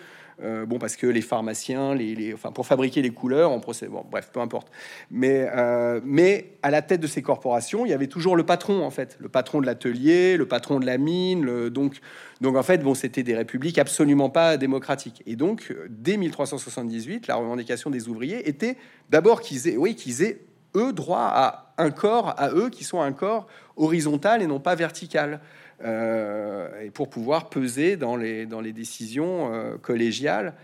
[0.43, 3.91] euh, bon, parce que les pharmaciens, les, enfin, pour fabriquer les couleurs, on procède.
[3.91, 4.69] Bon, bref, peu importe.
[5.11, 8.85] Mais, euh, mais à la tête de ces corporations, il y avait toujours le patron,
[8.85, 11.69] en fait, le patron de l'atelier, le patron de la mine.
[11.69, 12.01] donc,
[12.41, 15.23] donc, en fait, bon, c'était des républiques absolument pas démocratiques.
[15.27, 18.77] Et donc, dès 1378, la revendication des ouvriers était
[19.11, 20.41] d'abord qu'ils aient, oui, qu'ils aient
[20.75, 23.47] eux droit à un corps, à eux qui sont un corps
[23.77, 25.41] horizontal et non pas vertical.
[25.83, 30.55] Euh, et pour pouvoir peser dans les, dans les décisions euh, collégiales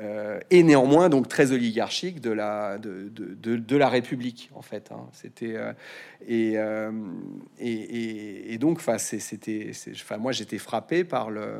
[0.00, 4.90] euh, et néanmoins donc très oligarchiques de la, de, de, de, la République en fait.
[4.92, 5.08] Hein.
[5.12, 5.56] C'était
[6.26, 6.54] et,
[7.58, 9.72] et, et, donc c'était
[10.18, 11.58] moi j'étais frappé par le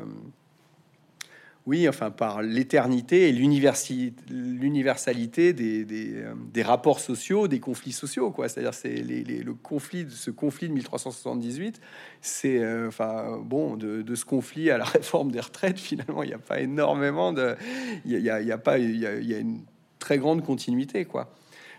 [1.65, 8.49] oui, enfin par l'éternité et l'universalité des, euh, des, rapports sociaux, des conflits sociaux, quoi.
[8.49, 11.79] C'est-à-dire, c'est le conflit, de ce conflit de 1378,
[12.19, 15.79] c'est euh, enfin bon de, ce conflit à la réforme des retraites.
[15.79, 17.55] Finalement, il n'y a pas énormément de,
[18.03, 19.61] il y a, pas, il y, a, une
[19.99, 21.33] très grande continuité, quoi.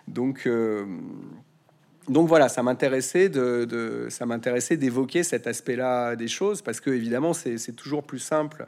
[0.08, 0.86] Donc euh,
[2.08, 6.90] donc voilà, ça m'intéressait de, de, ça m'intéressait d'évoquer cet aspect-là des choses parce que
[6.90, 8.66] évidemment c'est toujours plus simple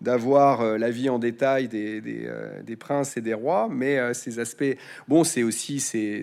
[0.00, 2.28] d'avoir la vie en détail des, des,
[2.64, 4.76] des, princes et des rois, mais ces aspects,
[5.08, 6.22] bon, c'est aussi c'est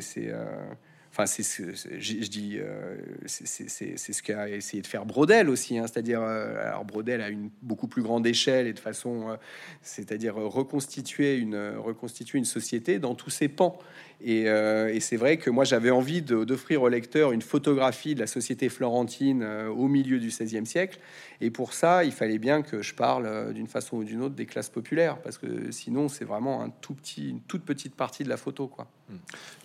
[1.15, 1.63] Enfin, c'est ce
[1.97, 5.77] je, dis, euh, c'est ce qu'a essayé de faire Brodel aussi.
[5.77, 5.85] Hein.
[5.87, 9.35] c'est-à-dire, euh, alors Brodel à une beaucoup plus grande échelle et de façon, euh,
[9.81, 13.79] c'est-à-dire reconstituer une reconstituer une société dans tous ses pans.
[14.19, 18.27] Et, et c'est vrai que moi j'avais envie d'offrir au lecteur une photographie de la
[18.27, 20.99] société florentine au milieu du XVIe siècle.
[21.41, 24.45] Et pour ça, il fallait bien que je parle d'une façon ou d'une autre des
[24.45, 28.29] classes populaires, parce que sinon c'est vraiment un tout petit, une toute petite partie de
[28.29, 28.87] la photo, quoi.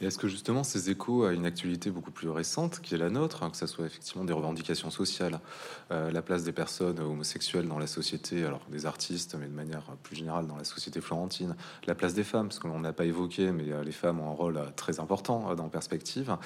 [0.00, 3.08] Et est-ce que justement ces échos à une actualité beaucoup plus récente qui est la
[3.08, 5.40] nôtre, hein, que ce soit effectivement des revendications sociales,
[5.90, 9.82] euh, la place des personnes homosexuelles dans la société, alors des artistes, mais de manière
[10.02, 11.56] plus générale dans la société florentine,
[11.86, 14.34] la place des femmes, parce qu'on n'a pas évoqué, mais euh, les femmes ont un
[14.34, 16.36] rôle euh, très important dans Perspective.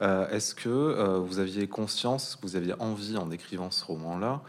[0.00, 4.42] est-ce que vous aviez conscience, vous aviez envie en écrivant ce roman-là,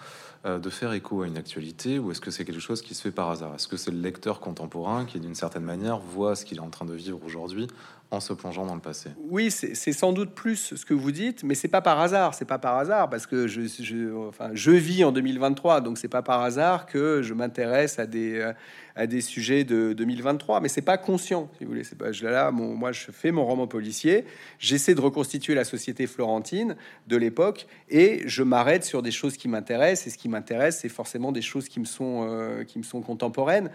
[0.46, 3.12] de faire écho à une actualité ou est-ce que c'est quelque chose qui se fait
[3.12, 3.56] par hasard?
[3.56, 6.70] Est-ce que c'est le lecteur contemporain qui, d'une certaine manière, voit ce qu'il est en
[6.70, 7.68] train de vivre aujourd'hui
[8.12, 9.10] en se plongeant dans le passé?
[9.30, 12.34] Oui, c'est sans doute plus ce que vous dites, mais c'est pas par hasard.
[12.34, 16.08] C'est pas par hasard parce que je, je, enfin, je vis en 2023, donc c'est
[16.08, 18.54] pas par hasard que je m'intéresse à des, euh,
[18.96, 20.62] à des sujets de 2023.
[20.62, 21.84] Mais c'est pas conscient, si vous voulez.
[21.98, 24.26] Pas là, mon, moi, je fais mon roman policier,
[24.60, 26.76] j'essaie de reconstituer la société florentine
[27.08, 30.08] de l'époque et je m'arrête sur des choses qui m'intéressent.
[30.08, 33.02] Et ce qui m'intéresse, c'est forcément des choses qui me sont, euh, qui me sont
[33.02, 33.70] contemporaines.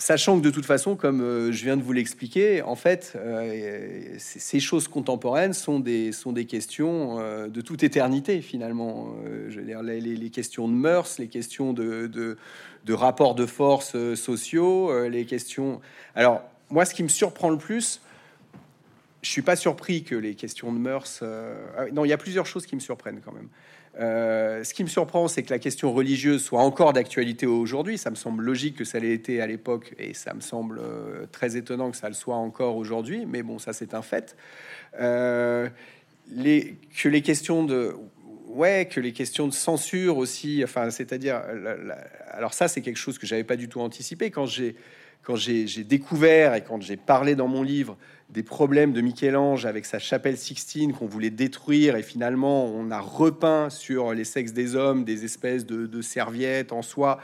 [0.00, 4.14] Sachant que de toute façon, comme euh, je viens de vous l'expliquer, en fait, euh,
[4.18, 9.12] ces choses contemporaines sont des, sont des questions euh, de toute éternité, finalement.
[9.48, 12.36] je veux dire, les, questions de mœurs, les questions de, de,
[12.84, 15.80] de rapports de force sociaux, les questions...
[16.14, 18.00] Alors, moi, ce qui me surprend le plus,
[19.22, 21.24] je suis pas surpris que les questions de mœurs...
[21.76, 23.48] Ah non, il y a plusieurs choses qui me surprennent quand même.
[23.98, 27.98] Euh, ce qui me surprend, c'est que la question religieuse soit encore d'actualité aujourd'hui.
[27.98, 31.26] Ça me semble logique que ça l'ait été à l'époque, et ça me semble euh,
[31.32, 33.26] très étonnant que ça le soit encore aujourd'hui.
[33.26, 34.36] Mais bon, ça c'est un fait.
[35.00, 35.68] Euh,
[36.30, 41.42] que les questions de censure aussi, enfin, c'est-à-dire,
[42.30, 44.74] alors ça c'est quelque chose que j'avais pas du tout anticipé quand j'ai
[45.84, 47.96] découvert et quand j'ai parlé dans mon livre
[48.30, 53.00] des problèmes de Michel-Ange avec sa chapelle Sixtine qu'on voulait détruire et finalement on a
[53.00, 57.20] repeint sur les sexes des hommes des espèces de, serviettes en soie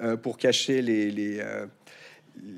[0.00, 1.66] euh, pour cacher les, les, euh,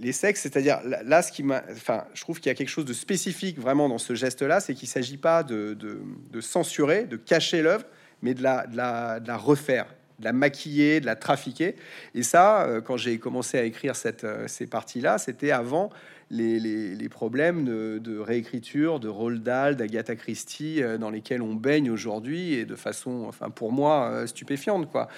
[0.00, 0.42] les sexes.
[0.42, 3.58] C'est-à-dire là, ce qui m'a, enfin, je trouve qu'il y a quelque chose de spécifique
[3.58, 7.84] vraiment dans ce geste-là, c'est qu'il s'agit pas de, de, censurer, de cacher l'œuvre,
[8.22, 9.86] mais de la, la, de la refaire
[10.18, 11.76] de la maquiller, de la trafiquer.
[12.12, 15.90] Et ça, euh, quand j'ai commencé à écrire cette, ces parties-là, c'était avant
[16.30, 22.54] les, problèmes de, réécriture, de Roald Dahl, d'Agatha Christie, euh, dans lesquels on baigne aujourd'hui
[22.54, 24.90] et de façon, enfin pour moi, euh, stupéfiante.
[24.90, 25.08] Quoi.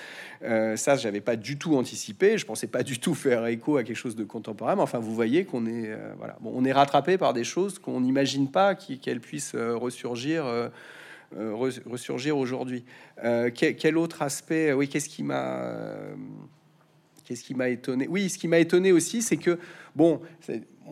[0.42, 2.38] Euh, ça, j'avais pas du tout anticipé.
[2.38, 4.76] Je pensais pas du tout faire écho à quelque chose de contemporain.
[4.76, 8.00] Mais enfin, vous voyez qu'on est, voilà, bon, on est rattrapé par des choses qu'on
[8.00, 10.44] n'imagine pas qu'elles puissent ressurgir.
[11.36, 12.84] ressurgir aujourd'hui.
[13.54, 15.64] quel, autre aspect Oui, qu'est-ce qui m'a
[17.24, 18.08] qu'est-ce qui m'a étonné?
[18.08, 19.58] Oui, ce qui m'a étonné aussi, c'est que
[19.94, 20.20] bon,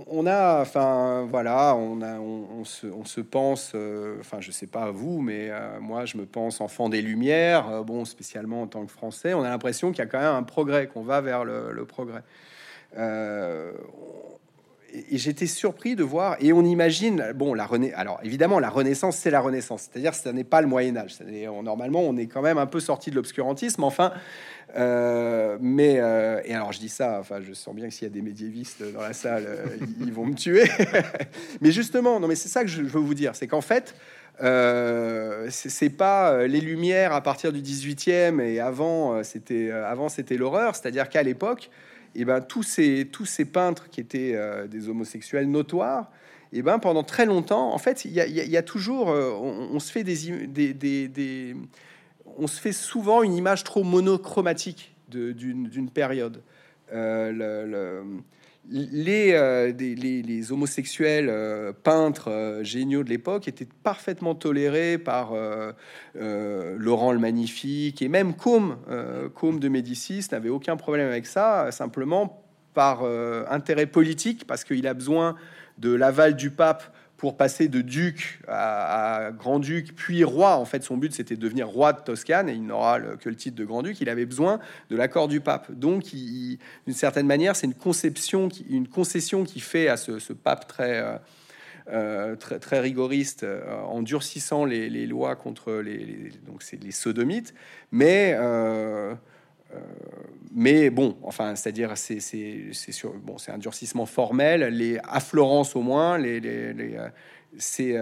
[0.07, 5.81] on a, enfin voilà, on, se, pense, euh, enfin je sais pas vous, mais euh,
[5.81, 9.43] moi je me pense enfant des Lumières, euh, bon spécialement en tant que Français, on
[9.43, 12.23] a l'impression qu'il y a quand même un progrès, qu'on va vers le, progrès.
[12.97, 19.17] et j'étais surpris de voir, et on imagine, bon, la René, alors évidemment, la Renaissance,
[19.17, 21.19] c'est la Renaissance, c'est-à-dire ce n'est pas le Moyen Âge.
[21.63, 24.13] Normalement, on est quand même un peu sorti de l'obscurantisme, enfin,
[24.77, 28.11] euh, mais euh, et alors je dis ça, enfin je sens bien que s'il y
[28.11, 29.65] a des médiévistes dans la salle, euh,
[30.01, 30.65] ils, vont me tuer.
[31.61, 33.95] mais justement, non mais c'est ça que je veux vous dire, c'est qu'en fait,
[35.51, 41.09] c'est pas les Lumières à partir du 18e et avant c'était avant c'était l'horreur, c'est-à-dire
[41.09, 41.71] qu'à l'époque,
[42.15, 44.39] et eh ben tous ces tous ces peintres qui étaient
[44.69, 46.11] des homosexuels notoires.
[46.51, 50.03] Et eh ben pendant très longtemps, en fait, il y, a toujours, on, se fait
[50.03, 50.73] des, des,
[51.09, 51.55] des
[52.39, 56.43] on se fait souvent une image trop monochromatique d'une période.
[56.93, 58.03] Euh,
[58.71, 59.73] euh,
[60.23, 65.33] les, homosexuels euh, peintres géniaux de l'époque étaient parfaitement tolérés par
[66.15, 68.77] Laurent le Magnifique et même Côme,
[69.35, 73.03] Côme de Médicis n'avait aucun problème avec ça, simplement par
[73.51, 75.35] intérêt politique, parce qu'il a besoin
[75.79, 80.57] de l'aval du pape pour passer de duc à, grand-duc, puis roi.
[80.57, 83.35] En fait, son but, c'était de devenir roi de Toscane, et il n'aura que le
[83.35, 84.01] titre de grand-duc.
[84.01, 85.71] Il avait besoin de l'accord du pape.
[85.73, 87.75] Donc, d'une certaine manière, c'est une
[88.71, 91.17] une concession qui fait à ce, pape très, euh,
[91.91, 97.53] euh, très, très, rigoriste, euh, en durcissant les, lois contre les, donc c'est les sodomites.
[97.91, 98.37] Mais
[100.53, 102.19] mais bon, enfin, c'est-à-dire, c'est
[103.23, 104.63] bon, c'est un durcissement formel.
[104.75, 106.99] Les à Florence au moins, les, les, les
[107.59, 107.99] ces,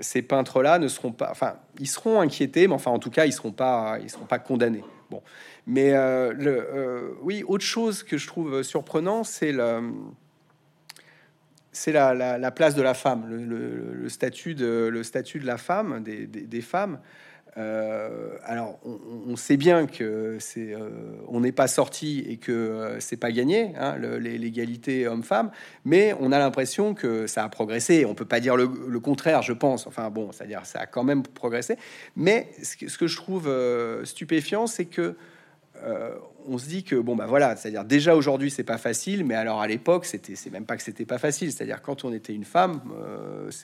[0.00, 3.32] ces peintres-là ne seront pas, enfin, ils seront inquiétés, mais enfin, en tout cas, ils
[3.32, 4.84] seront pas, seront pas condamnés.
[5.10, 5.22] Bon,
[5.66, 9.92] mais le, oui, autre chose que je trouve surprenant, c'est le
[11.76, 16.60] c'est la, place de la femme, le, statut, de, le statut de la femme, des,
[16.62, 16.98] femmes.
[17.58, 20.90] Euh, alors, on, sait bien que c'est, euh,
[21.28, 25.50] on n'est pas sorti et que euh, c'est pas gagné, hein, l'égalité homme-femme,
[25.84, 28.04] mais on a l'impression que ça a progressé.
[28.04, 29.86] On peut pas dire le, contraire, je pense.
[29.86, 31.76] Enfin bon, c'est-à-dire ça a quand même progressé.
[32.14, 33.50] Mais ce que, je trouve
[34.04, 35.16] stupéfiant, c'est que
[36.48, 39.60] on se dit que bon bah voilà, c'est-à-dire déjà aujourd'hui c'est pas facile, mais alors
[39.60, 42.44] à l'époque c'était c'est même pas que c'était pas facile, c'est-à-dire quand on était une
[42.46, 42.80] femme,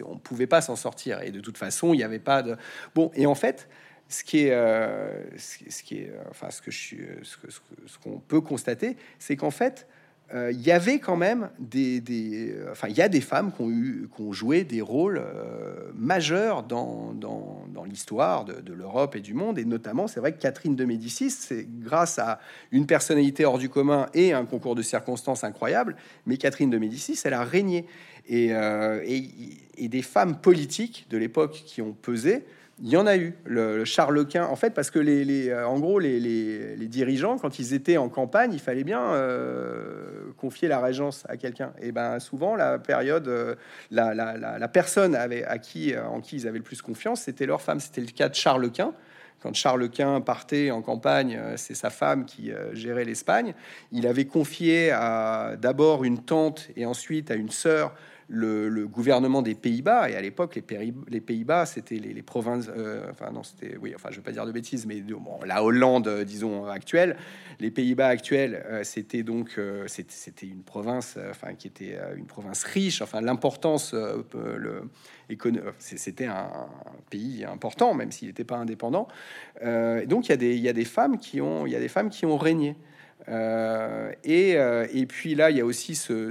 [0.04, 2.56] on pouvait pas s'en sortir et de toute façon il n'y avait pas de
[2.94, 3.68] bon et en fait
[4.12, 8.40] ce qui est euh, ce qui est enfin ce que je suis ce qu'on peut
[8.40, 9.86] constater, c'est qu'en fait
[10.34, 13.70] euh, il y avait quand même des, enfin, il y a des femmes qui ont
[13.70, 19.34] eu, qui ont joué des rôles euh, majeurs dans, dans, l'histoire de, l'Europe et du
[19.34, 22.38] monde, et notamment, c'est vrai que Catherine de Médicis, c'est grâce à
[22.70, 27.18] une personnalité hors du commun et un concours de circonstances incroyable, mais Catherine de Médicis,
[27.24, 27.84] elle a régné,
[28.30, 29.28] euh, et,
[29.76, 32.44] et des femmes politiques de l'époque qui ont pesé
[32.80, 35.78] il y en a eu, le, Charles Quint, en fait, parce que les, euh, en
[35.78, 41.24] gros, les, dirigeants, quand ils étaient en campagne, il fallait bien euh, confier la régence
[41.28, 41.72] à quelqu'un.
[41.80, 43.54] Et ben souvent, la période, euh,
[43.90, 47.78] la, personne avait, à qui, en qui ils avaient le plus confiance, c'était leur femme.
[47.78, 48.94] C'était le cas de Charles Quint.
[49.42, 53.54] Quand Charles Quint partait en campagne, c'est sa femme qui gérait l'Espagne.
[53.90, 57.92] Il avait confié à d'abord une tante et ensuite à une sœur
[58.28, 63.42] le, gouvernement des Pays-Bas, et à l'époque, les, Pays-Bas, c'était les, provinces, euh, enfin non,
[63.42, 65.02] c'était, oui, enfin je veux pas dire de bêtises, mais
[65.44, 67.16] la Hollande, euh, disons, actuelle,
[67.60, 73.02] les Pays-Bas actuels, euh, c'était donc, c'était une province, enfin qui était une province riche,
[73.02, 74.82] enfin l'importance, le,
[75.78, 76.68] c'était un
[77.10, 79.08] pays important, même s'il n'était pas indépendant.
[79.62, 81.88] donc il y, a des, y a des femmes qui ont, il y a des
[81.88, 82.76] femmes qui ont régné.
[83.28, 86.30] et, et puis là, il y a aussi ce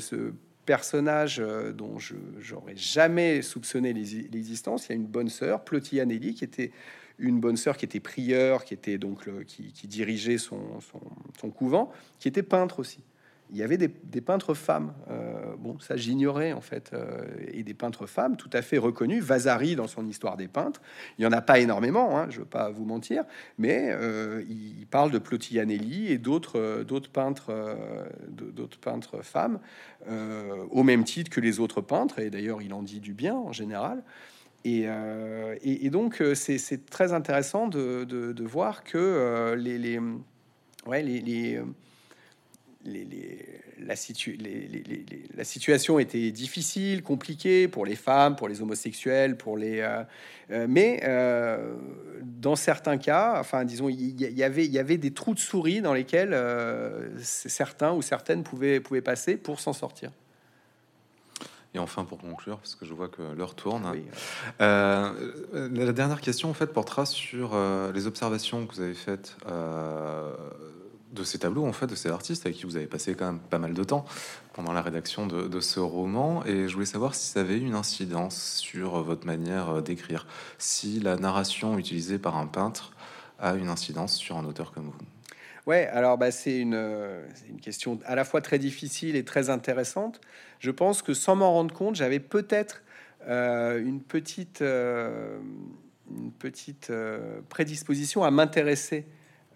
[0.66, 4.88] personnage euh, dont je j'aurais jamais soupçonné l'existence.
[4.88, 6.72] Il y a une bonne sœur, Plotianelli, qui était
[7.20, 10.80] une bonne sœur, qui était prieur, qui était donc qui, dirigeait son,
[11.54, 13.04] couvent, qui était peintre aussi
[13.52, 13.90] il y avait des,
[14.22, 14.94] peintres femmes.
[15.10, 19.24] Euh, bon, ça j'ignorais en fait, euh, et des peintres femmes tout à fait reconnus.
[19.24, 20.82] Vasari dans son histoire des peintres,
[21.18, 23.26] il y en a pas énormément, hein, je veux pas vous mentir,
[23.58, 27.78] mais euh, il parle de Plotianelli et d'autres peintres,
[28.30, 29.60] d'autres peintres femmes,
[30.70, 32.20] au même titre que les autres peintres.
[32.20, 34.02] Et d'ailleurs, il en dit du bien en général.
[34.64, 34.88] Et,
[35.64, 40.00] et, donc, c'est très intéressant de, de, voir que les,
[40.86, 41.62] ouais, les
[42.86, 43.96] la,
[45.36, 49.80] la, situation était difficile, compliquée pour les femmes, pour les homosexuels, pour les.
[49.80, 50.04] Euh,
[50.52, 51.76] euh, mais euh,
[52.24, 55.82] dans certains cas, enfin, disons, il y, avait, il y avait des trous de souris
[55.82, 56.38] dans lesquels
[57.20, 60.12] certains ou certaines pouvaient, pouvaient passer pour s'en sortir.
[61.74, 63.96] Et enfin, pour conclure, parce que je vois que l'heure tourne,
[64.60, 65.14] la
[65.94, 67.58] dernière question en fait portera sur
[67.94, 69.38] les observations que vous avez faites
[71.12, 73.40] de ces tableaux, en fait, de ces artistes avec qui vous avez passé quand même
[73.40, 74.06] pas mal de temps
[74.54, 76.46] pendant la rédaction de, ce roman.
[76.46, 80.26] Et je voulais savoir si ça avait une incidence sur votre manière euh, d'écrire,
[80.58, 82.94] si la narration utilisée par un peintre
[83.40, 84.96] a une incidence sur un auteur comme vous.
[85.68, 86.80] Ouais, alors bah, c'est une,
[87.48, 90.20] une, question à la fois très difficile et très intéressante.
[90.60, 92.82] Je pense que sans m'en rendre compte, j'avais peut-être
[93.28, 95.40] euh, une petite, euh,
[96.10, 96.92] une petite
[97.50, 99.06] prédisposition à m'intéresser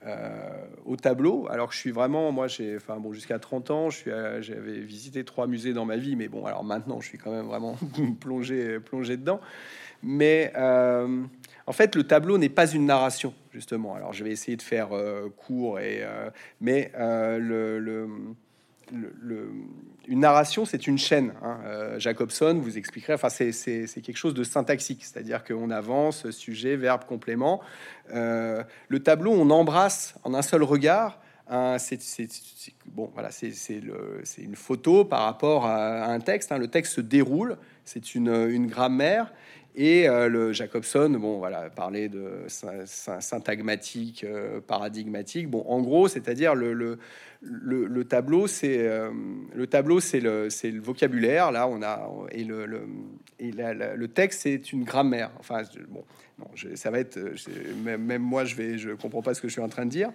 [0.06, 3.90] euh, au tableau, alors que je suis vraiment, moi, j'ai, enfin bon, jusqu'à 30 ans,
[3.90, 7.18] je suis, j'avais visité trois musées dans ma vie, mais bon, alors maintenant, je suis
[7.18, 7.76] quand même vraiment
[8.20, 9.40] plongé, plongé dedans.
[10.04, 11.24] Mais euh,
[11.66, 13.96] en fait, le tableau n'est pas une narration, justement.
[13.96, 16.06] Alors, je vais essayer de faire euh, court, et,
[16.62, 18.36] mais le
[18.92, 21.34] une narration, c'est une chaîne.
[21.42, 21.60] Hein.
[21.66, 23.52] Euh, Jacobson vous expliquerait, enfin, c'est
[24.04, 27.62] quelque chose de syntaxique, c'est-à-dire qu'on avance, sujet, verbe, complément.
[28.14, 31.20] Euh, le tableau, on embrasse en un seul regard
[31.78, 32.00] c'est,
[32.88, 33.82] bon, voilà, c'est,
[34.40, 36.52] une photo par rapport à, un texte.
[36.52, 36.58] Hein.
[36.58, 39.32] Le texte se déroule, c'est une grammaire.
[39.78, 45.50] Et euh, le Jacobson, bon, voilà, parler de syntagmatique, euh, paradigmatique.
[45.50, 46.98] Bon, en gros, c'est-à-dire le, le,
[47.42, 49.10] le, tableau, c'est euh,
[50.50, 51.52] c'est le, vocabulaire.
[51.52, 52.88] Là, on a et le,
[53.40, 55.32] et le texte, c'est une grammaire.
[55.40, 56.06] Enfin, bon,
[56.40, 57.20] non, ça va être
[57.84, 59.92] même, même moi, je vais, je comprends pas ce que je suis en train de
[59.92, 60.12] dire.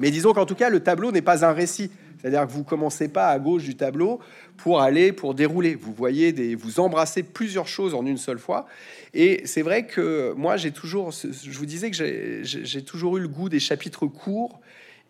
[0.00, 1.90] Mais disons qu'en tout cas, le tableau n'est pas un récit.
[2.22, 4.20] C'est-à-dire que vous commencez pas à gauche du tableau
[4.56, 5.74] pour aller, pour dérouler.
[5.74, 8.66] Vous voyez, des, vous embrassez plusieurs choses en une seule fois.
[9.14, 11.96] Et c'est vrai que moi, j'ai toujours, je vous disais que
[12.42, 14.60] j'ai toujours eu le goût des chapitres courts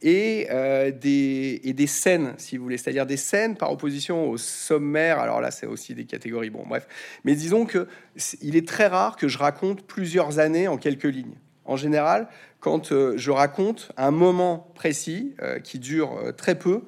[0.02, 4.36] et, euh, des, et des scènes, si vous voulez, c'est-à-dire des scènes par opposition au
[4.36, 5.18] sommaire.
[5.18, 6.86] Alors là, c'est aussi des catégories, bon, bref.
[7.24, 7.86] Mais disons que
[8.40, 11.36] il est très rare que je raconte plusieurs années en quelques lignes.
[11.64, 12.28] En général,
[12.58, 16.82] quand euh, je raconte un moment précis euh, qui dure très peu,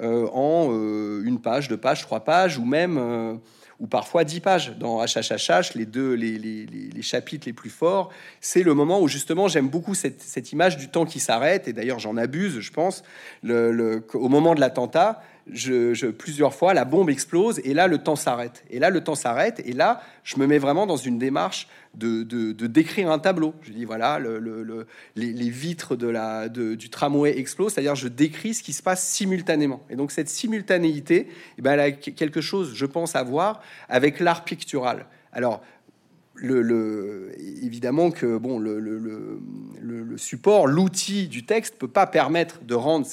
[0.00, 3.34] en euh, une page, deux pages, trois pages, ou même euh,
[3.80, 4.76] ou parfois dix pages.
[4.78, 9.48] Dans HHHH, les deux, les, les, chapitres les plus forts, c'est le moment où justement
[9.48, 13.02] j'aime beaucoup cette, image du temps qui s'arrête, et d'ailleurs j'en abuse, je pense,
[13.42, 15.22] le, au moment de l'attentat,
[15.52, 18.64] je, plusieurs fois, la bombe explose et là, le temps s'arrête.
[18.70, 19.60] Et là, le temps s'arrête.
[19.64, 22.22] Et là, je me mets vraiment dans une démarche de,
[22.52, 23.54] décrire un tableau.
[23.62, 24.86] Je dis, voilà, le,
[25.16, 29.82] les, vitres de la, du tramway explosent, c'est-à-dire je décris ce qui se passe simultanément.
[29.90, 31.28] Et donc, cette simultanéité,
[31.58, 35.06] eh ben, elle a quelque chose, je pense, à voir avec l'art pictural.
[35.32, 35.62] Alors,
[36.40, 37.32] le,
[37.62, 39.40] évidemment que bon, le,
[40.16, 43.06] support, l'outil du texte peut pas permettre de rendre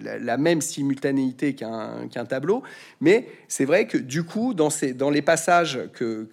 [0.00, 2.62] la, même simultanéité qu'un tableau,
[3.00, 6.28] mais c'est vrai que du coup, dans, ces, dans les passages que,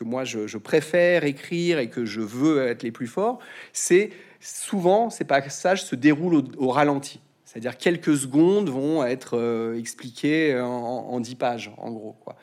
[0.00, 3.38] moi je, préfère écrire et que je veux être les plus forts,
[3.72, 4.10] c'est
[4.40, 7.20] souvent ces passages se déroulent au, ralenti.
[7.44, 12.36] C'est-à-dire quelques secondes vont être euh, expliquées en, en, dix pages, en gros, quoi.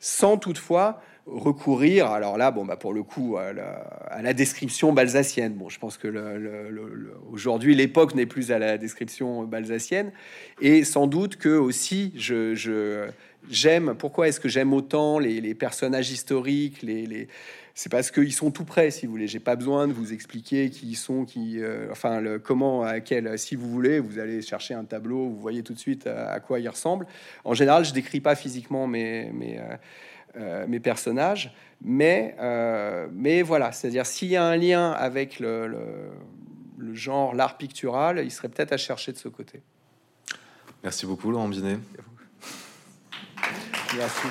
[0.00, 3.52] Sans toutefois recourir, alors là, bon, bah pour le coup, à
[4.22, 5.54] la, description balsacienne.
[5.54, 6.08] Bon, je pense que
[7.30, 10.12] aujourd'hui, l'époque n'est plus à la description balsacienne.
[10.60, 13.10] Et sans doute que aussi, je,
[13.48, 17.28] j'aime, pourquoi est-ce que j'aime autant les, personnages historiques, les,
[17.74, 19.28] c'est parce qu'ils sont tout près, si vous voulez.
[19.28, 23.00] J'ai pas besoin de vous expliquer qui ils sont, qui, euh, enfin, le, comment, à
[23.00, 23.38] quel.
[23.38, 26.60] Si vous voulez, vous allez chercher un tableau, vous voyez tout de suite à, quoi
[26.60, 27.06] ils ressemblent.
[27.44, 29.60] En général, je décris pas physiquement mes, mes,
[30.36, 31.52] euh, mes personnages.
[31.82, 35.66] Mais, euh, mais voilà, c'est-à-dire s'il y a un lien avec le,
[36.78, 39.62] le, genre, l'art pictural, il serait peut-être à chercher de ce côté.
[40.82, 41.78] Merci beaucoup, Laurent Binet.
[43.96, 44.28] Merci.